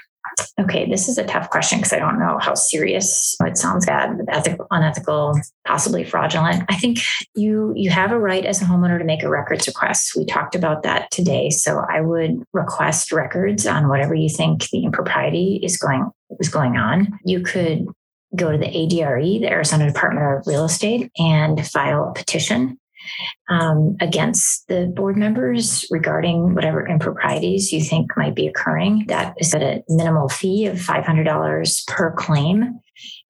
[0.60, 4.20] Okay, this is a tough question because I don't know how serious it sounds bad,
[4.28, 6.64] ethical, unethical, possibly fraudulent.
[6.70, 7.00] I think
[7.36, 10.16] you you have a right as a homeowner to make a records request.
[10.16, 14.84] We talked about that today, so I would request records on whatever you think the
[14.84, 17.20] impropriety is going was going on.
[17.26, 17.88] You could
[18.36, 22.80] go to the ADRE, the Arizona Department of Real Estate, and file a petition
[23.50, 29.06] um, against the board members regarding whatever improprieties you think might be occurring.
[29.08, 32.80] That is at a minimal fee of $500 per claim.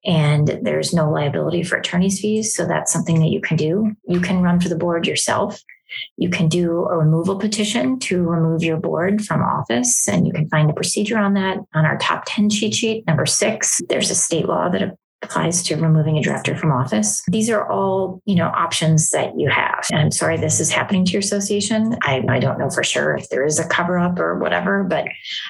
[0.04, 2.54] And there's no liability for attorney's fees.
[2.54, 3.92] So that's something that you can do.
[4.06, 5.62] You can run for the board yourself.
[6.16, 10.48] You can do a removal petition to remove your board from office, and you can
[10.48, 13.06] find the procedure on that on our top 10 cheat sheet.
[13.06, 17.22] Number six, there's a state law that applies to removing a director from office.
[17.28, 19.86] These are all, you know, options that you have.
[19.90, 21.96] And I'm sorry this is happening to your association.
[22.02, 25.06] I, I don't know for sure if there is a cover up or whatever, but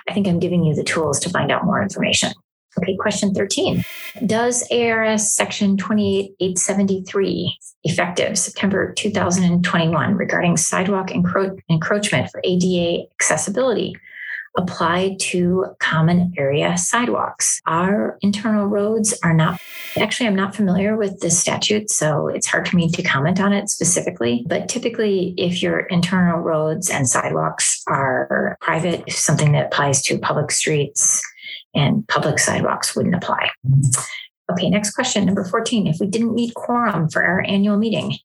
[0.08, 2.32] I think I'm giving you the tools to find out more information.
[2.78, 3.84] Okay, question 13.
[4.26, 13.94] Does ARS section 28873 effective September 2021 regarding sidewalk encro- encroachment for ADA accessibility
[14.56, 17.60] apply to common area sidewalks.
[17.66, 19.60] Our internal roads are not,
[19.98, 23.52] actually, I'm not familiar with this statute, so it's hard for me to comment on
[23.52, 24.44] it specifically.
[24.48, 30.50] But typically, if your internal roads and sidewalks are private, something that applies to public
[30.50, 31.22] streets
[31.74, 33.50] and public sidewalks wouldn't apply.
[34.52, 35.86] Okay, next question, number 14.
[35.86, 38.18] If we didn't meet quorum for our annual meeting,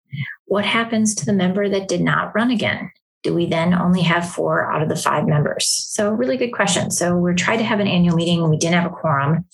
[0.46, 2.92] what happens to the member that did not run again?
[3.24, 5.68] Do we then only have four out of the five members?
[5.90, 6.92] So, really good question.
[6.92, 8.50] So, we're trying to have an annual meeting.
[8.50, 9.46] We didn't have a quorum.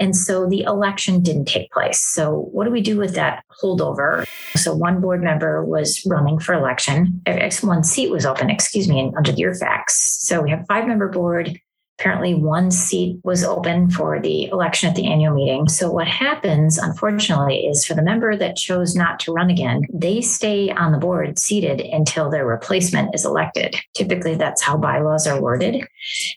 [0.00, 2.02] And so the election didn't take place.
[2.02, 4.26] So, what do we do with that holdover?
[4.56, 7.22] So, one board member was running for election,
[7.62, 10.18] one seat was open, excuse me, under your facts.
[10.26, 11.60] So, we have five member board
[12.00, 15.68] apparently one seat was open for the election at the annual meeting.
[15.68, 20.22] So what happens, unfortunately, is for the member that chose not to run again, they
[20.22, 23.76] stay on the board seated until their replacement is elected.
[23.94, 25.86] Typically, that's how bylaws are worded.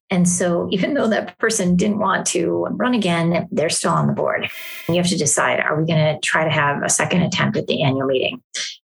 [0.10, 4.14] And so even though that person didn't want to run again, they're still on the
[4.14, 4.50] board.
[4.90, 7.68] You have to decide, are we going to try to have a second attempt at
[7.68, 8.42] the annual meeting?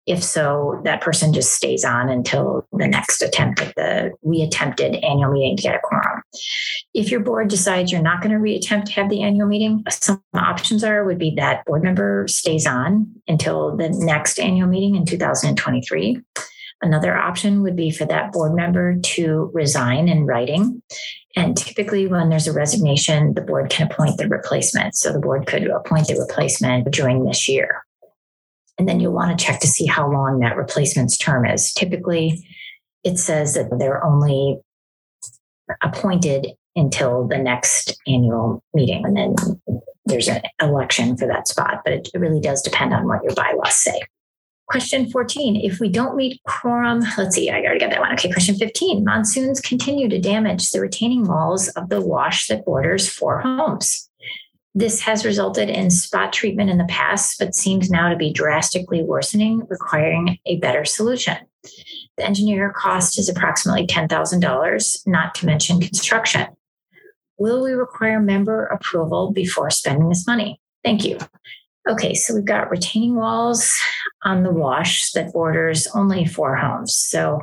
[0.09, 5.31] If so, that person just stays on until the next attempt at the reattempted annual
[5.31, 6.23] meeting to get a quorum.
[6.95, 10.23] If your board decides you're not going to reattempt to have the annual meeting, some
[10.33, 15.05] options are would be that board member stays on until the next annual meeting in
[15.05, 16.19] 2023.
[16.81, 20.81] Another option would be for that board member to resign in writing.
[21.35, 24.95] And typically, when there's a resignation, the board can appoint the replacement.
[24.95, 27.83] So the board could appoint the replacement during this year.
[28.79, 31.73] And then you'll want to check to see how long that replacement's term is.
[31.73, 32.47] Typically,
[33.03, 34.59] it says that they're only
[35.83, 39.05] appointed until the next annual meeting.
[39.05, 39.35] And then
[40.05, 43.75] there's an election for that spot, but it really does depend on what your bylaws
[43.75, 43.99] say.
[44.67, 48.13] Question 14, if we don't meet quorum, let's see, I already got that one.
[48.13, 53.09] Okay, question 15, monsoons continue to damage the retaining walls of the wash that borders
[53.09, 54.08] four homes.
[54.79, 59.03] This has resulted in spot treatment in the past, but seems now to be drastically
[59.03, 61.35] worsening, requiring a better solution.
[62.15, 66.47] The engineer cost is approximately $10,000, not to mention construction.
[67.37, 70.61] Will we require member approval before spending this money?
[70.85, 71.17] Thank you.
[71.89, 73.77] Okay, so we've got retaining walls
[74.23, 76.95] on the wash that borders only four homes.
[76.95, 77.41] So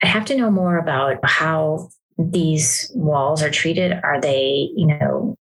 [0.00, 3.98] I have to know more about how these walls are treated.
[4.04, 5.34] Are they, you know,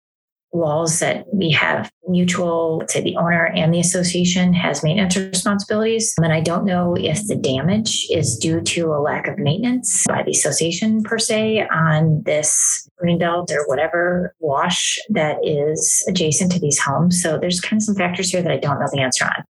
[0.52, 6.14] walls that we have mutual, say the owner and the association has maintenance responsibilities.
[6.18, 10.22] And I don't know if the damage is due to a lack of maintenance by
[10.22, 16.60] the association per se on this green belt or whatever wash that is adjacent to
[16.60, 17.22] these homes.
[17.22, 19.44] So there's kind of some factors here that I don't know the answer on.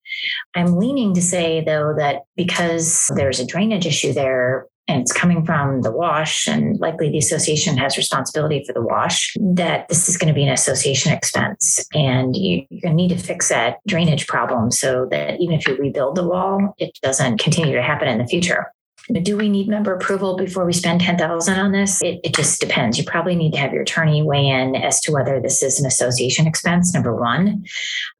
[0.55, 5.45] I'm leaning to say though that because there's a drainage issue there, and it's coming
[5.45, 10.17] from the wash and likely the association has responsibility for the wash that this is
[10.17, 11.85] going to be an association expense.
[11.95, 15.67] And you, are going to need to fix that drainage problem so that even if
[15.67, 18.73] you rebuild the wall it doesn't continue to happen in the future.
[19.13, 22.01] Do we need member approval before we spend 10000 on this?
[22.03, 22.97] It, it just depends.
[22.97, 25.87] You probably need to have your attorney weigh in as to whether this is an
[25.87, 27.65] association expense number one.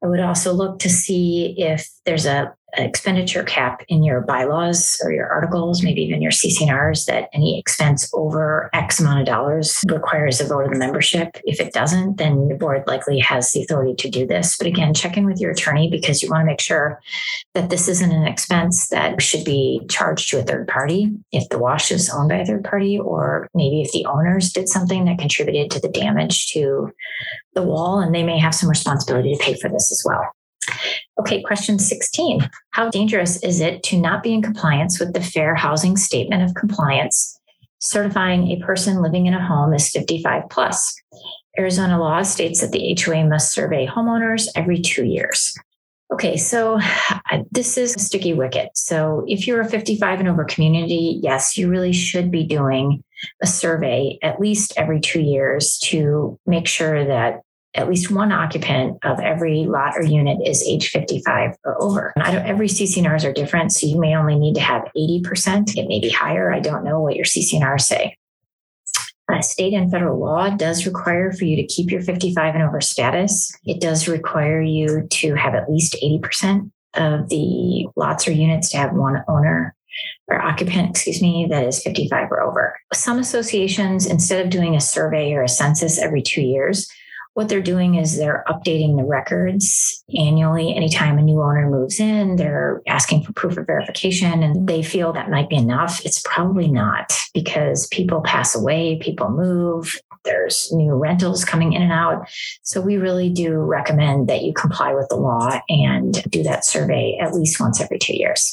[0.03, 5.11] I would also look to see if there's a expenditure cap in your bylaws or
[5.11, 10.41] your articles, maybe even your CC&Rs, that any expense over X amount of dollars requires
[10.41, 11.37] a vote of the membership.
[11.43, 14.57] If it doesn't, then the board likely has the authority to do this.
[14.57, 17.01] But again, check in with your attorney because you want to make sure
[17.53, 21.59] that this isn't an expense that should be charged to a third party if the
[21.59, 25.19] wash is owned by a third party, or maybe if the owners did something that
[25.19, 26.91] contributed to the damage to
[27.53, 30.31] the wall and they may have some responsibility to pay for this as well.
[31.19, 32.49] Okay, question 16.
[32.71, 36.55] How dangerous is it to not be in compliance with the Fair Housing Statement of
[36.55, 37.39] Compliance,
[37.79, 40.93] certifying a person living in a home is 55 plus?
[41.57, 45.57] Arizona law states that the HOA must survey homeowners every two years.
[46.11, 46.79] Okay, so
[47.51, 48.69] this is a sticky wicket.
[48.75, 53.03] So if you're a 55 and over community, yes, you really should be doing
[53.41, 57.41] a survey at least every two years to make sure that
[57.75, 62.13] at least one occupant of every lot or unit is age 55 or over.
[62.17, 65.75] I don't, every CC&Rs are different, so you may only need to have 80%.
[65.77, 66.53] It may be higher.
[66.53, 68.17] I don't know what your CC&Rs say.
[69.31, 72.79] Uh, state and federal law does require for you to keep your 55 and over
[72.79, 73.51] status.
[73.65, 78.77] It does require you to have at least 80% of the lots or units to
[78.77, 79.75] have one owner
[80.27, 82.79] or occupant, excuse me, that is 55 or over.
[82.93, 86.87] Some associations, instead of doing a survey or a census every two years,
[87.35, 90.73] what they're doing is they're updating the records annually.
[90.73, 95.11] Anytime a new owner moves in, they're asking for proof of verification and they feel
[95.11, 96.03] that might be enough.
[96.05, 101.91] It's probably not because people pass away, people move, there's new rentals coming in and
[101.91, 102.25] out.
[102.63, 107.17] So we really do recommend that you comply with the law and do that survey
[107.21, 108.49] at least once every two years.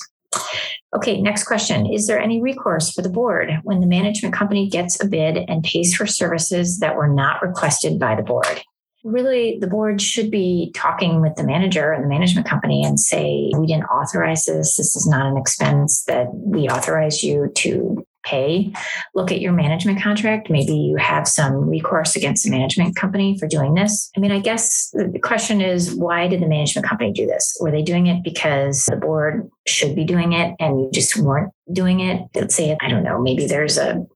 [0.95, 1.87] Okay, next question.
[1.87, 5.63] Is there any recourse for the board when the management company gets a bid and
[5.63, 8.65] pays for services that were not requested by the board?
[9.05, 13.51] Really the board should be talking with the manager and the management company and say,
[13.59, 14.77] we didn't authorize this.
[14.77, 18.73] This is not an expense that we authorize you to pay.
[19.15, 20.49] Look at your management contract.
[20.49, 24.11] Maybe you have some recourse against the management company for doing this.
[24.17, 27.57] I mean, I guess the question is why did the management company do this?
[27.61, 31.53] Were they doing it because the board should be doing it and you just weren't
[31.73, 32.23] doing it?
[32.35, 34.07] Let's say, I don't know, maybe there's a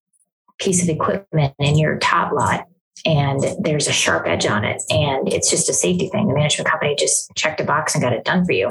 [0.59, 2.67] piece of equipment in your top lot
[3.05, 6.29] and there's a sharp edge on it and it's just a safety thing.
[6.29, 8.71] The management company just checked a box and got it done for you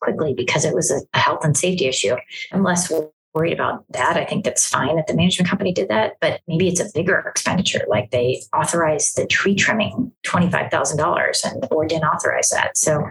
[0.00, 2.14] quickly because it was a health and safety issue.
[2.52, 2.90] I'm less
[3.34, 6.16] worried about that, I think that's fine that the management company did that.
[6.20, 11.66] But maybe it's a bigger expenditure, like they authorized the tree trimming $25,000 and the
[11.66, 12.76] board didn't authorize that.
[12.76, 13.04] So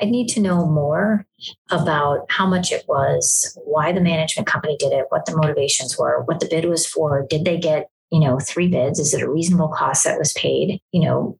[0.00, 1.26] I need to know more
[1.70, 6.22] about how much it was, why the management company did it, what the motivations were,
[6.24, 7.26] what the bid was for.
[7.28, 8.98] Did they get you know, three bids?
[8.98, 10.80] Is it a reasonable cost that was paid?
[10.92, 11.38] You know,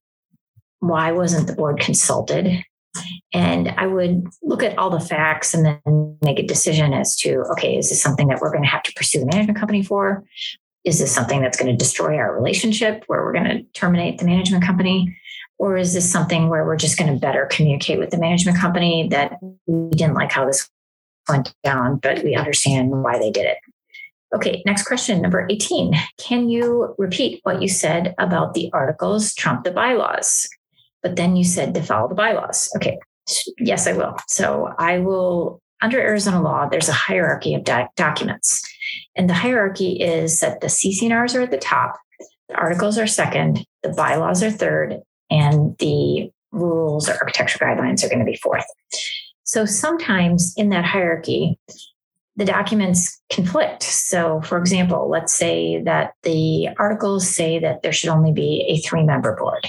[0.80, 2.62] why wasn't the board consulted?
[3.32, 7.44] And I would look at all the facts and then make a decision as to
[7.52, 10.24] okay, is this something that we're going to have to pursue the management company for?
[10.84, 14.24] Is this something that's going to destroy our relationship where we're going to terminate the
[14.24, 15.16] management company?
[15.58, 19.08] Or is this something where we're just going to better communicate with the management company
[19.10, 20.68] that we didn't like how this
[21.28, 23.58] went down, but we understand why they did it?
[24.34, 25.94] Okay, next question, number 18.
[26.18, 30.48] Can you repeat what you said about the articles trump the bylaws?
[31.02, 32.68] But then you said to follow the bylaws.
[32.76, 32.98] Okay,
[33.58, 34.16] yes, I will.
[34.28, 38.62] So I will, under Arizona law, there's a hierarchy of doc- documents.
[39.14, 41.96] And the hierarchy is that the CC&Rs are at the top,
[42.48, 45.00] the articles are second, the bylaws are third,
[45.30, 48.66] and the rules or architectural guidelines are going to be fourth.
[49.44, 51.58] So sometimes in that hierarchy,
[52.36, 53.82] the documents conflict.
[53.82, 58.86] So, for example, let's say that the articles say that there should only be a
[58.86, 59.66] three member board,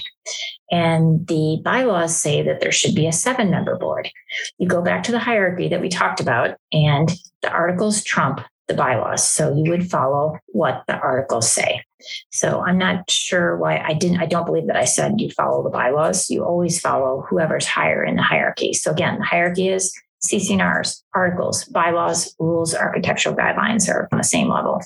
[0.70, 4.10] and the bylaws say that there should be a seven member board.
[4.58, 7.10] You go back to the hierarchy that we talked about, and
[7.42, 9.24] the articles trump the bylaws.
[9.26, 11.82] So, you would follow what the articles say.
[12.30, 15.62] So, I'm not sure why I didn't, I don't believe that I said you follow
[15.62, 16.28] the bylaws.
[16.28, 18.74] You always follow whoever's higher in the hierarchy.
[18.74, 24.48] So, again, the hierarchy is CC&Rs, articles, bylaws, rules, architectural guidelines are on the same
[24.48, 24.82] level.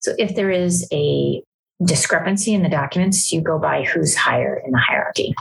[0.00, 1.42] So if there is a
[1.84, 5.34] discrepancy in the documents, you go by who's higher in the hierarchy.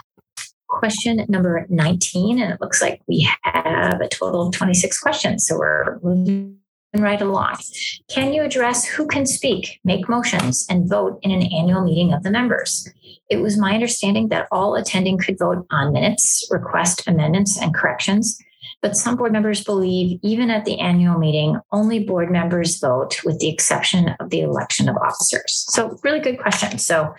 [0.68, 5.46] Question number 19, and it looks like we have a total of 26 questions.
[5.46, 6.58] So we're moving
[6.96, 7.58] right along.
[8.10, 12.24] Can you address who can speak, make motions, and vote in an annual meeting of
[12.24, 12.88] the members?
[13.30, 18.38] It was my understanding that all attending could vote on minutes, request amendments and corrections,
[18.82, 23.40] but some board members believe even at the annual meeting, only board members vote with
[23.40, 25.66] the exception of the election of officers.
[25.70, 26.78] So, really good question.
[26.78, 27.14] So,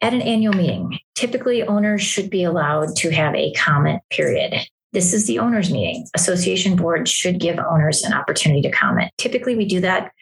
[0.00, 4.54] at an annual meeting, typically owners should be allowed to have a comment period.
[4.92, 6.06] This is the owners meeting.
[6.14, 9.10] Association boards should give owners an opportunity to comment.
[9.18, 10.12] Typically, we do that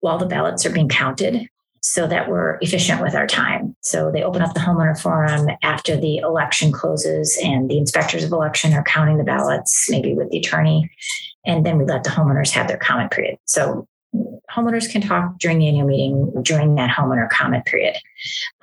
[0.00, 1.48] while the ballots are being counted
[1.80, 3.76] so that we're efficient with our time.
[3.80, 8.32] So they open up the homeowner forum after the election closes and the inspectors of
[8.32, 10.90] election are counting the ballots, maybe with the attorney.
[11.44, 13.38] And then we let the homeowners have their comment period.
[13.44, 13.86] So
[14.54, 17.96] homeowners can talk during the annual meeting during that homeowner comment period.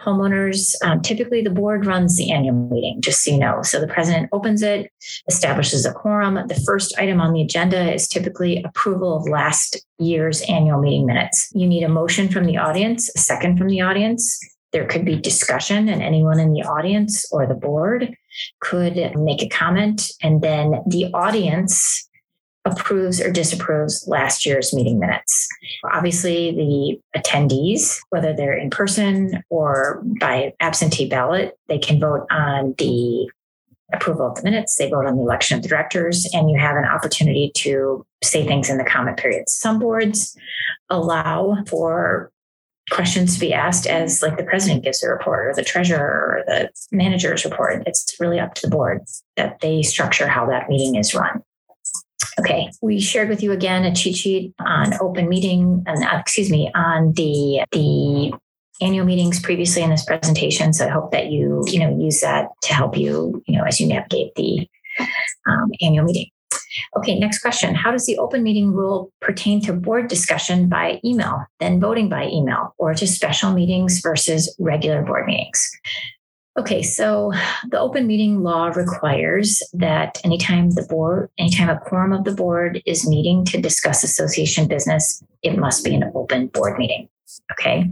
[0.01, 3.61] Homeowners, um, typically the board runs the annual meeting, just so you know.
[3.61, 4.91] So the president opens it,
[5.27, 6.39] establishes a quorum.
[6.47, 11.49] The first item on the agenda is typically approval of last year's annual meeting minutes.
[11.53, 14.39] You need a motion from the audience, a second from the audience.
[14.71, 18.15] There could be discussion, and anyone in the audience or the board
[18.59, 22.09] could make a comment, and then the audience
[22.65, 25.47] approves or disapproves last year's meeting minutes.
[25.91, 32.73] Obviously, the attendees, whether they're in person or by absentee ballot, they can vote on
[32.77, 33.29] the
[33.91, 36.77] approval of the minutes, they vote on the election of the directors, and you have
[36.77, 39.49] an opportunity to say things in the comment period.
[39.49, 40.35] Some boards
[40.89, 42.31] allow for
[42.89, 46.43] questions to be asked as like the president gives a report or the treasurer or
[46.47, 47.83] the manager's report.
[47.85, 49.01] It's really up to the board
[49.37, 51.43] that they structure how that meeting is run.
[52.39, 56.49] Okay, we shared with you again a cheat sheet on open meeting, and uh, excuse
[56.49, 58.33] me, on the the
[58.81, 60.73] annual meetings previously in this presentation.
[60.73, 63.79] So I hope that you you know use that to help you you know as
[63.79, 64.67] you navigate the
[65.47, 66.27] um, annual meeting.
[66.97, 67.75] Okay, next question.
[67.75, 72.27] How does the open meeting rule pertain to board discussion by email, then voting by
[72.27, 75.69] email, or to special meetings versus regular board meetings?
[76.55, 77.31] Okay, so
[77.69, 82.81] the open meeting law requires that anytime the board, anytime a quorum of the board
[82.85, 87.09] is meeting to discuss association business, it must be an open board meeting.
[87.51, 87.89] Okay,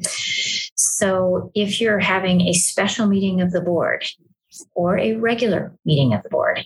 [0.75, 4.05] so if you're having a special meeting of the board
[4.75, 6.63] or a regular meeting of the board,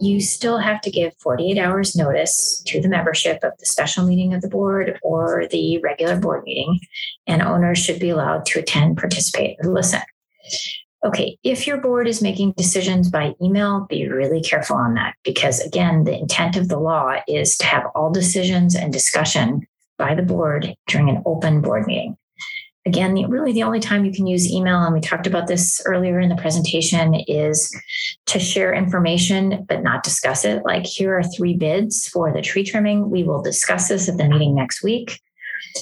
[0.00, 4.34] you still have to give 48 hours notice to the membership of the special meeting
[4.34, 6.80] of the board or the regular board meeting,
[7.28, 10.00] and owners should be allowed to attend, participate, or listen.
[11.06, 15.60] Okay, if your board is making decisions by email, be really careful on that because,
[15.60, 19.64] again, the intent of the law is to have all decisions and discussion
[19.98, 22.16] by the board during an open board meeting.
[22.86, 26.18] Again, really the only time you can use email, and we talked about this earlier
[26.18, 27.72] in the presentation, is
[28.26, 30.64] to share information but not discuss it.
[30.64, 33.10] Like, here are three bids for the tree trimming.
[33.10, 35.20] We will discuss this at the meeting next week.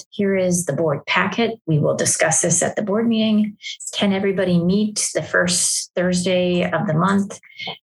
[0.09, 1.59] Here is the board packet.
[1.65, 3.57] We will discuss this at the board meeting.
[3.93, 7.39] Can everybody meet the first Thursday of the month?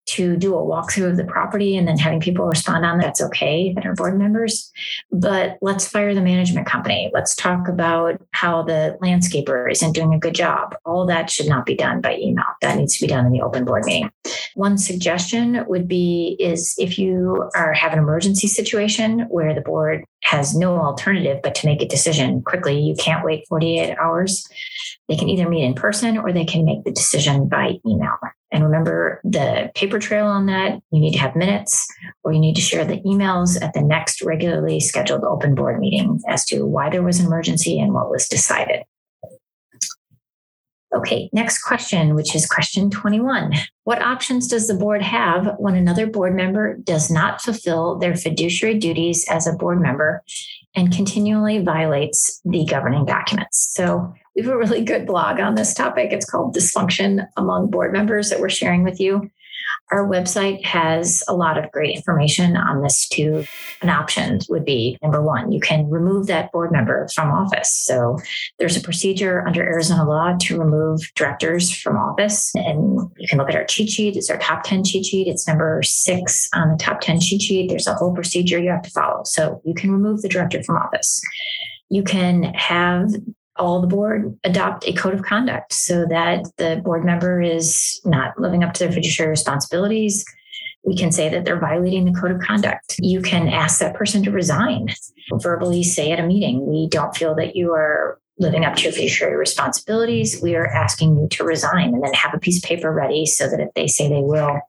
[0.05, 3.73] To do a walkthrough of the property and then having people respond on that's okay
[3.73, 4.71] that are board members.
[5.11, 7.09] But let's fire the management company.
[7.13, 10.75] Let's talk about how the landscaper isn't doing a good job.
[10.85, 12.45] All that should not be done by email.
[12.61, 14.11] That needs to be done in the open board meeting.
[14.53, 20.05] One suggestion would be is if you are have an emergency situation where the board
[20.23, 24.47] has no alternative but to make a decision quickly, you can't wait 48 hours.
[25.07, 28.17] They can either meet in person or they can make the decision by email.
[28.51, 30.79] And remember the paper trail on that.
[30.91, 31.87] You need to have minutes
[32.23, 36.21] or you need to share the emails at the next regularly scheduled open board meeting
[36.27, 38.83] as to why there was an emergency and what was decided.
[40.95, 43.51] Okay, next question, which is question 21.
[43.83, 48.79] What options does the board have when another board member does not fulfill their fiduciary
[48.79, 50.23] duties as a board member
[50.73, 53.67] and continually violates the governing documents?
[53.73, 56.11] So, we have a really good blog on this topic.
[56.11, 59.29] It's called Dysfunction Among Board Members that we're sharing with you.
[59.91, 63.45] Our website has a lot of great information on this too.
[63.81, 67.71] An option would be number one, you can remove that board member from office.
[67.71, 68.17] So
[68.57, 72.51] there's a procedure under Arizona law to remove directors from office.
[72.55, 74.17] And you can look at our cheat sheet.
[74.17, 75.27] It's our top 10 cheat sheet.
[75.27, 77.69] It's number six on the top 10 cheat sheet.
[77.69, 79.21] There's a whole procedure you have to follow.
[79.23, 81.21] So you can remove the director from office.
[81.89, 83.11] You can have
[83.57, 88.39] all the board adopt a code of conduct so that the board member is not
[88.39, 90.25] living up to their fiduciary responsibilities.
[90.83, 92.95] We can say that they're violating the code of conduct.
[92.99, 94.89] You can ask that person to resign,
[95.33, 98.91] verbally say at a meeting, we don't feel that you are living up to your
[98.91, 100.41] fiduciary responsibilities.
[100.41, 103.49] We are asking you to resign and then have a piece of paper ready so
[103.49, 104.59] that if they say they will,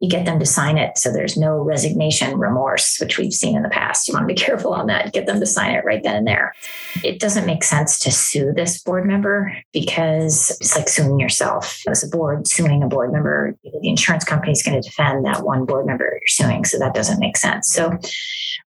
[0.00, 3.62] you get them to sign it so there's no resignation remorse, which we've seen in
[3.62, 4.06] the past.
[4.06, 5.12] You want to be careful on that.
[5.12, 6.54] Get them to sign it right then and there.
[7.02, 12.04] It doesn't make sense to sue this board member because it's like suing yourself as
[12.04, 13.56] a board, suing a board member.
[13.64, 16.64] The insurance company is going to defend that one board member you're suing.
[16.64, 17.72] So that doesn't make sense.
[17.72, 17.98] So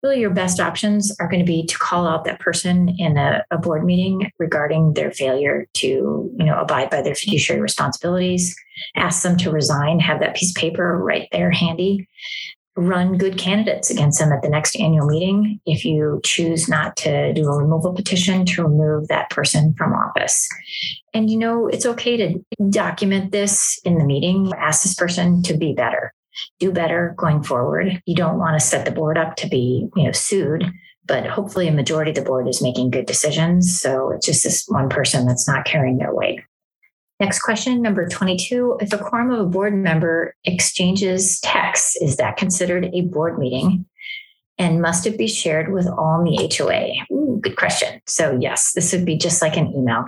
[0.03, 3.43] really your best options are going to be to call out that person in a,
[3.51, 8.55] a board meeting regarding their failure to, you know, abide by their fiduciary responsibilities
[8.95, 12.07] ask them to resign, have that piece of paper right there handy.
[12.75, 17.33] Run good candidates against them at the next annual meeting if you choose not to
[17.33, 20.47] do a removal petition to remove that person from office.
[21.13, 22.39] And you know, it's okay to
[22.69, 26.13] document this in the meeting, ask this person to be better,
[26.59, 28.01] do better going forward.
[28.05, 30.71] You don't want to set the board up to be, you know, sued
[31.09, 33.81] but hopefully a majority of the board is making good decisions.
[33.81, 36.39] So it's just this one person that's not carrying their weight.
[37.19, 38.77] Next question, number 22.
[38.79, 43.85] If a quorum of a board member exchanges texts, is that considered a board meeting?
[44.59, 47.15] And must it be shared with all in the HOA?
[47.15, 48.01] Ooh, good question.
[48.05, 50.03] So, yes, this would be just like an email.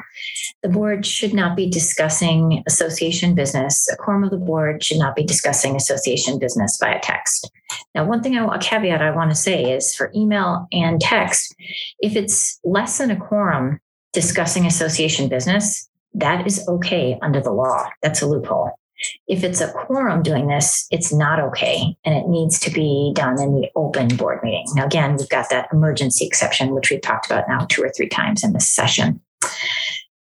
[0.61, 3.87] The board should not be discussing association business.
[3.89, 7.49] A quorum of the board should not be discussing association business via text.
[7.95, 11.55] Now, one thing, I, a caveat I want to say is for email and text,
[11.99, 13.79] if it's less than a quorum
[14.11, 17.87] discussing association business, that is okay under the law.
[18.03, 18.71] That's a loophole.
[19.27, 21.95] If it's a quorum doing this, it's not okay.
[22.05, 24.65] And it needs to be done in the open board meeting.
[24.75, 28.09] Now, again, we've got that emergency exception, which we've talked about now two or three
[28.09, 29.21] times in this session.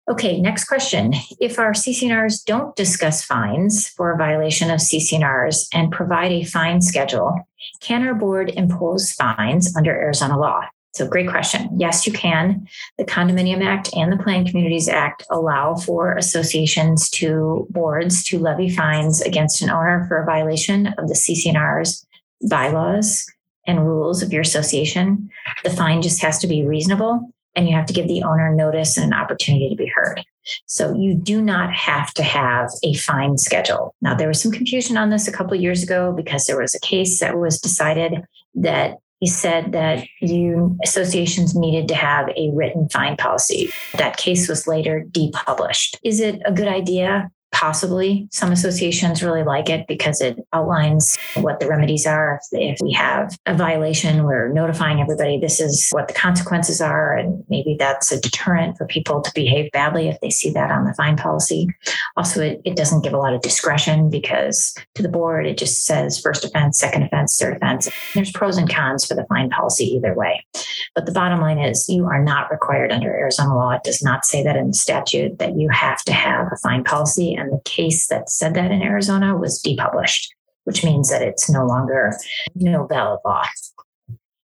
[0.07, 1.13] Okay, next question.
[1.39, 6.81] If our CC&Rs don't discuss fines for a violation of CC&Rs and provide a fine
[6.81, 7.33] schedule,
[7.81, 10.61] can our board impose fines under Arizona law?
[10.95, 11.69] So, great question.
[11.77, 12.65] Yes, you can.
[12.97, 18.69] The Condominium Act and the Planned Communities Act allow for associations to boards to levy
[18.69, 22.05] fines against an owner for a violation of the CC&R's
[22.49, 23.25] bylaws
[23.67, 25.29] and rules of your association.
[25.65, 28.95] The fine just has to be reasonable and you have to give the owner notice
[28.95, 30.23] and an opportunity to be heard.
[30.65, 33.95] So you do not have to have a fine schedule.
[34.01, 36.79] Now there was some confusion on this a couple years ago because there was a
[36.79, 38.23] case that was decided
[38.55, 43.71] that he said that you associations needed to have a written fine policy.
[43.97, 45.97] That case was later depublished.
[46.03, 47.31] Is it a good idea?
[47.55, 48.27] Possibly.
[48.31, 52.41] Some associations really like it because it outlines what the remedies are.
[52.51, 57.15] If we have a violation, we're notifying everybody this is what the consequences are.
[57.15, 60.83] And maybe that's a deterrent for people to behave badly if they see that on
[60.83, 61.69] the fine policy.
[62.17, 65.85] Also, it, it doesn't give a lot of discretion because to the board, it just
[65.85, 67.87] says first offense, second offense, third offense.
[68.13, 70.45] There's pros and cons for the fine policy either way.
[70.93, 73.71] But the bottom line is you are not required under Arizona law.
[73.71, 76.83] It does not say that in the statute that you have to have a fine
[76.83, 77.33] policy.
[77.33, 80.27] And the case that said that in Arizona was depublished,
[80.63, 82.11] which means that it's no longer
[82.55, 83.43] no valid law.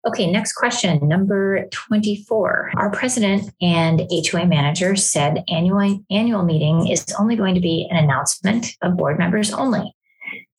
[0.08, 2.72] Okay, next question, number 24.
[2.78, 7.98] Our president and HOA manager said annual annual meeting is only going to be an
[7.98, 9.94] announcement of board members only.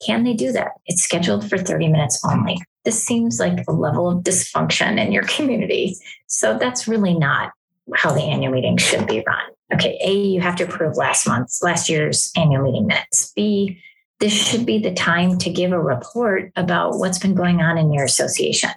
[0.05, 0.73] Can they do that?
[0.87, 2.59] It's scheduled for 30 minutes only.
[2.85, 5.97] This seems like a level of dysfunction in your community.
[6.27, 7.53] So that's really not
[7.95, 9.45] how the annual meeting should be run.
[9.73, 13.33] Okay, A, you have to approve last month's, last year's annual meeting minutes.
[13.35, 13.81] B,
[14.21, 17.93] this should be the time to give a report about what's been going on in
[17.93, 18.71] your association.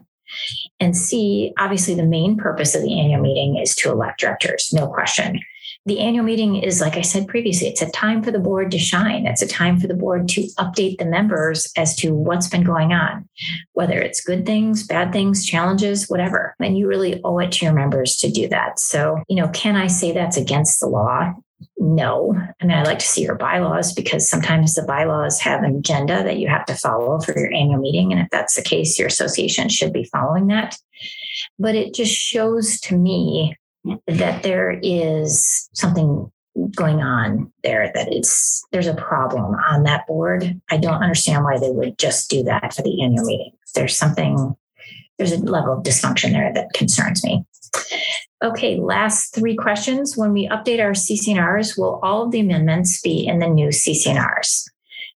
[0.80, 4.88] And C, obviously, the main purpose of the annual meeting is to elect directors, no
[4.88, 5.40] question.
[5.88, 8.78] The annual meeting is, like I said previously, it's a time for the board to
[8.78, 9.26] shine.
[9.26, 12.94] It's a time for the board to update the members as to what's been going
[12.94, 13.28] on,
[13.74, 16.56] whether it's good things, bad things, challenges, whatever.
[16.60, 18.80] And you really owe it to your members to do that.
[18.80, 21.34] So, you know, can I say that's against the law?
[21.78, 22.40] No.
[22.62, 26.24] I mean, I like to see your bylaws because sometimes the bylaws have an agenda
[26.24, 28.12] that you have to follow for your annual meeting.
[28.12, 30.78] And if that's the case, your association should be following that.
[31.58, 33.58] But it just shows to me
[34.08, 36.32] that there is something
[36.76, 40.60] going on there that it's there's a problem on that board.
[40.70, 43.54] I don't understand why they would just do that for the annual meeting.
[43.74, 44.56] There's something
[45.18, 47.46] there's a level of dysfunction there that concerns me.
[48.44, 50.18] Okay last three questions.
[50.18, 54.70] When we update our CC&Rs will all of the amendments be in the new CC&Rs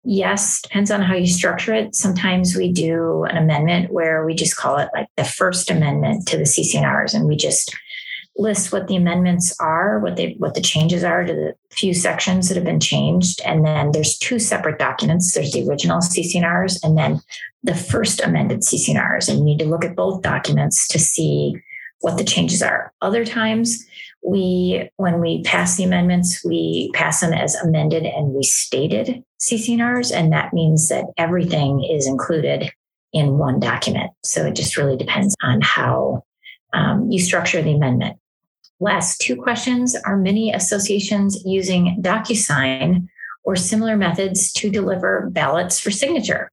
[0.04, 1.96] yes depends on how you structure it.
[1.96, 6.38] Sometimes we do an amendment where we just call it like the first amendment to
[6.38, 7.76] the CC&Rs and we just
[8.36, 12.48] list what the amendments are, what they what the changes are to the few sections
[12.48, 15.34] that have been changed, and then there's two separate documents.
[15.34, 17.22] There's the original CC&Rs then
[17.64, 21.56] the first amended CC&Rs, you need to look at both documents to see
[22.02, 22.92] what the changes are.
[23.02, 23.86] Other times,
[24.26, 30.32] we when we pass the amendments, we pass them as amended and restated CC&Rs, and
[30.32, 32.72] that means that everything is included
[33.14, 34.12] in one document.
[34.24, 36.24] So it just really depends on how
[36.74, 38.18] um, you structure the amendment.
[38.84, 43.08] Last two questions Are many associations using DocuSign
[43.46, 46.52] or similar methods to deliver ballots for signature?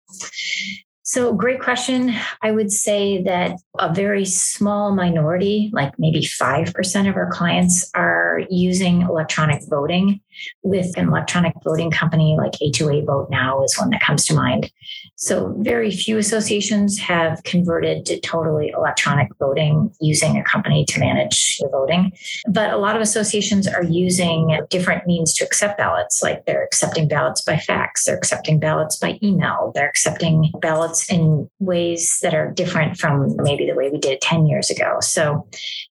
[1.03, 2.15] So, great question.
[2.41, 8.43] I would say that a very small minority, like maybe 5% of our clients, are
[8.49, 10.21] using electronic voting
[10.63, 14.71] with an electronic voting company like A2A Vote Now is one that comes to mind.
[15.17, 21.59] So, very few associations have converted to totally electronic voting using a company to manage
[21.59, 22.13] the voting.
[22.49, 27.09] But a lot of associations are using different means to accept ballots, like they're accepting
[27.09, 32.51] ballots by fax, they're accepting ballots by email, they're accepting ballots in ways that are
[32.51, 34.99] different from maybe the way we did 10 years ago.
[35.01, 35.47] So,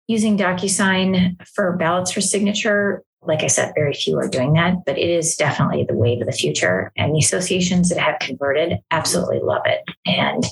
[0.08, 4.98] using DocuSign for ballots for signature Like I said, very few are doing that, but
[4.98, 6.92] it is definitely the wave of the future.
[6.96, 9.82] And the associations that have converted absolutely love it.
[10.06, 10.46] And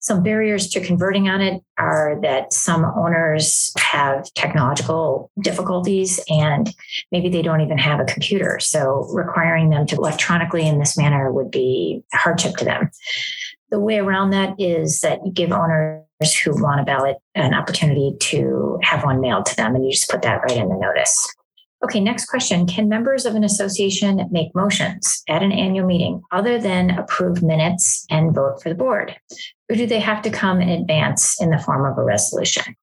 [0.00, 6.74] some barriers to converting on it are that some owners have technological difficulties and
[7.12, 8.58] maybe they don't even have a computer.
[8.60, 12.90] So requiring them to electronically in this manner would be a hardship to them.
[13.70, 16.02] The way around that is that you give owners
[16.42, 20.10] who want a ballot an opportunity to have one mailed to them, and you just
[20.10, 21.34] put that right in the notice.
[21.82, 22.66] Okay, next question.
[22.66, 28.04] Can members of an association make motions at an annual meeting other than approve minutes
[28.10, 29.16] and vote for the board?
[29.70, 32.76] Or do they have to come in advance in the form of a resolution?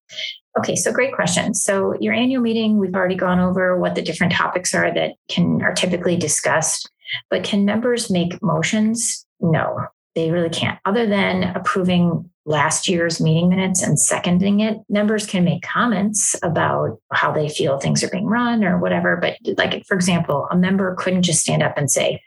[0.58, 1.54] Okay, so great question.
[1.54, 5.62] So your annual meeting, we've already gone over what the different topics are that can
[5.62, 6.90] are typically discussed,
[7.30, 9.24] but can members make motions?
[9.40, 10.78] No, they really can't.
[10.84, 16.98] Other than approving last year's meeting minutes and seconding it, members can make comments about
[17.12, 19.16] how they feel things are being run or whatever.
[19.16, 22.22] But, like, for example, a member couldn't just stand up and say,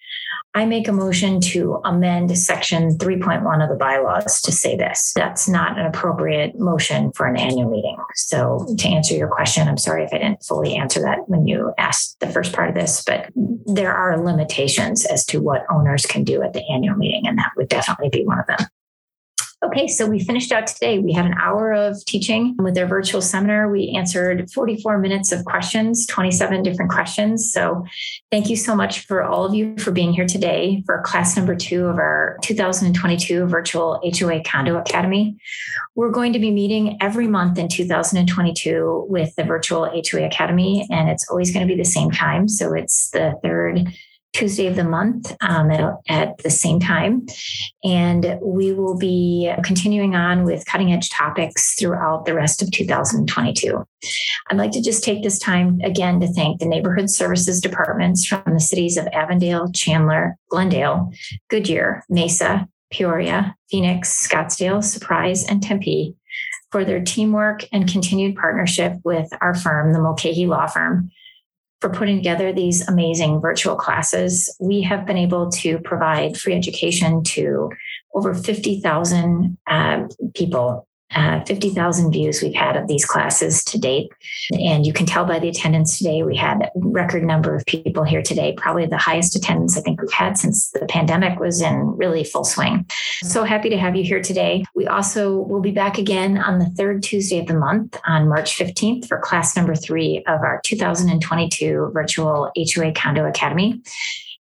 [0.53, 5.13] I make a motion to amend section 3.1 of the bylaws to say this.
[5.15, 7.97] That's not an appropriate motion for an annual meeting.
[8.15, 11.73] So, to answer your question, I'm sorry if I didn't fully answer that when you
[11.77, 13.29] asked the first part of this, but
[13.65, 17.51] there are limitations as to what owners can do at the annual meeting, and that
[17.55, 18.67] would definitely be one of them.
[19.63, 20.97] Okay, so we finished out today.
[20.97, 23.69] We had an hour of teaching with our virtual seminar.
[23.69, 27.53] We answered 44 minutes of questions, 27 different questions.
[27.53, 27.85] So
[28.31, 31.55] thank you so much for all of you for being here today for class number
[31.55, 35.37] two of our 2022 virtual HOA Condo Academy.
[35.93, 41.07] We're going to be meeting every month in 2022 with the virtual HOA Academy, and
[41.07, 42.47] it's always going to be the same time.
[42.47, 43.93] So it's the third
[44.33, 47.25] Tuesday of the month um, at, at the same time.
[47.83, 53.85] And we will be continuing on with cutting edge topics throughout the rest of 2022.
[54.49, 58.43] I'd like to just take this time again to thank the neighborhood services departments from
[58.47, 61.11] the cities of Avondale, Chandler, Glendale,
[61.49, 66.15] Goodyear, Mesa, Peoria, Phoenix, Scottsdale, Surprise, and Tempe
[66.71, 71.11] for their teamwork and continued partnership with our firm, the Mulcahy Law Firm,
[71.81, 74.55] for putting together these amazing virtual classes.
[74.59, 77.71] We have been able to provide free education to
[78.13, 84.11] over 50,000 uh, people uh, 50,000 views we've had of these classes to date.
[84.53, 88.03] And you can tell by the attendance today, we had a record number of people
[88.03, 91.97] here today, probably the highest attendance I think we've had since the pandemic was in
[91.97, 92.85] really full swing.
[93.23, 94.63] So happy to have you here today.
[94.75, 98.57] We also will be back again on the third Tuesday of the month on March
[98.57, 103.81] 15th for class number three of our 2022 virtual HOA Condo Academy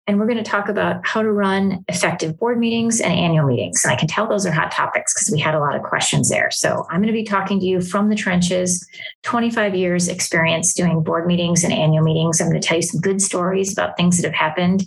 [0.09, 3.83] and we're going to talk about how to run effective board meetings and annual meetings.
[3.83, 6.29] And I can tell those are hot topics because we had a lot of questions
[6.29, 6.49] there.
[6.49, 8.83] So I'm going to be talking to you from the trenches,
[9.21, 12.41] 25 years experience doing board meetings and annual meetings.
[12.41, 14.83] I'm going to tell you some good stories about things that have happened,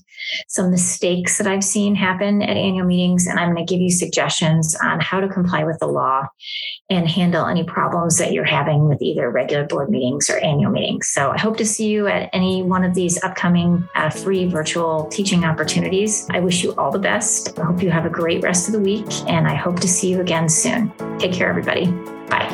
[0.48, 3.92] some mistakes that I've seen happen at annual meetings, and I'm going to give you
[3.92, 6.26] suggestions on how to comply with the law
[6.90, 11.06] and handle any problems that you're having with either regular board meetings or annual meetings.
[11.06, 15.08] So I hope to see you at any one of these upcoming uh, free virtual
[15.12, 16.26] teaching opportunities.
[16.30, 17.58] I wish you all the best.
[17.58, 20.10] I hope you have a great rest of the week, and I hope to see
[20.10, 20.92] you again soon.
[21.18, 21.86] Take care, everybody.
[22.28, 22.48] Bye.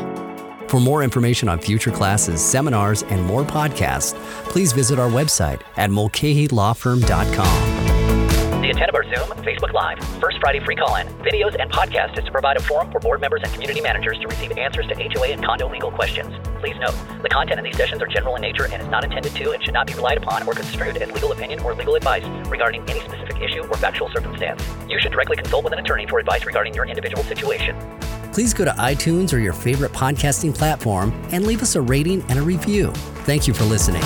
[0.68, 4.14] For more information on future classes, seminars, and more podcasts,
[4.44, 7.97] please visit our website at mulcahylawfirm.com.
[8.68, 12.24] The of our Zoom, Facebook Live, First Friday free call in, videos, and podcast is
[12.26, 15.28] to provide a forum for board members and community managers to receive answers to HOA
[15.28, 16.34] and condo legal questions.
[16.60, 19.34] Please note, the content in these sessions are general in nature and is not intended
[19.36, 22.24] to and should not be relied upon or construed as legal opinion or legal advice
[22.50, 24.62] regarding any specific issue or factual circumstance.
[24.86, 27.74] You should directly consult with an attorney for advice regarding your individual situation.
[28.34, 32.38] Please go to iTunes or your favorite podcasting platform and leave us a rating and
[32.38, 32.92] a review.
[33.24, 34.04] Thank you for listening.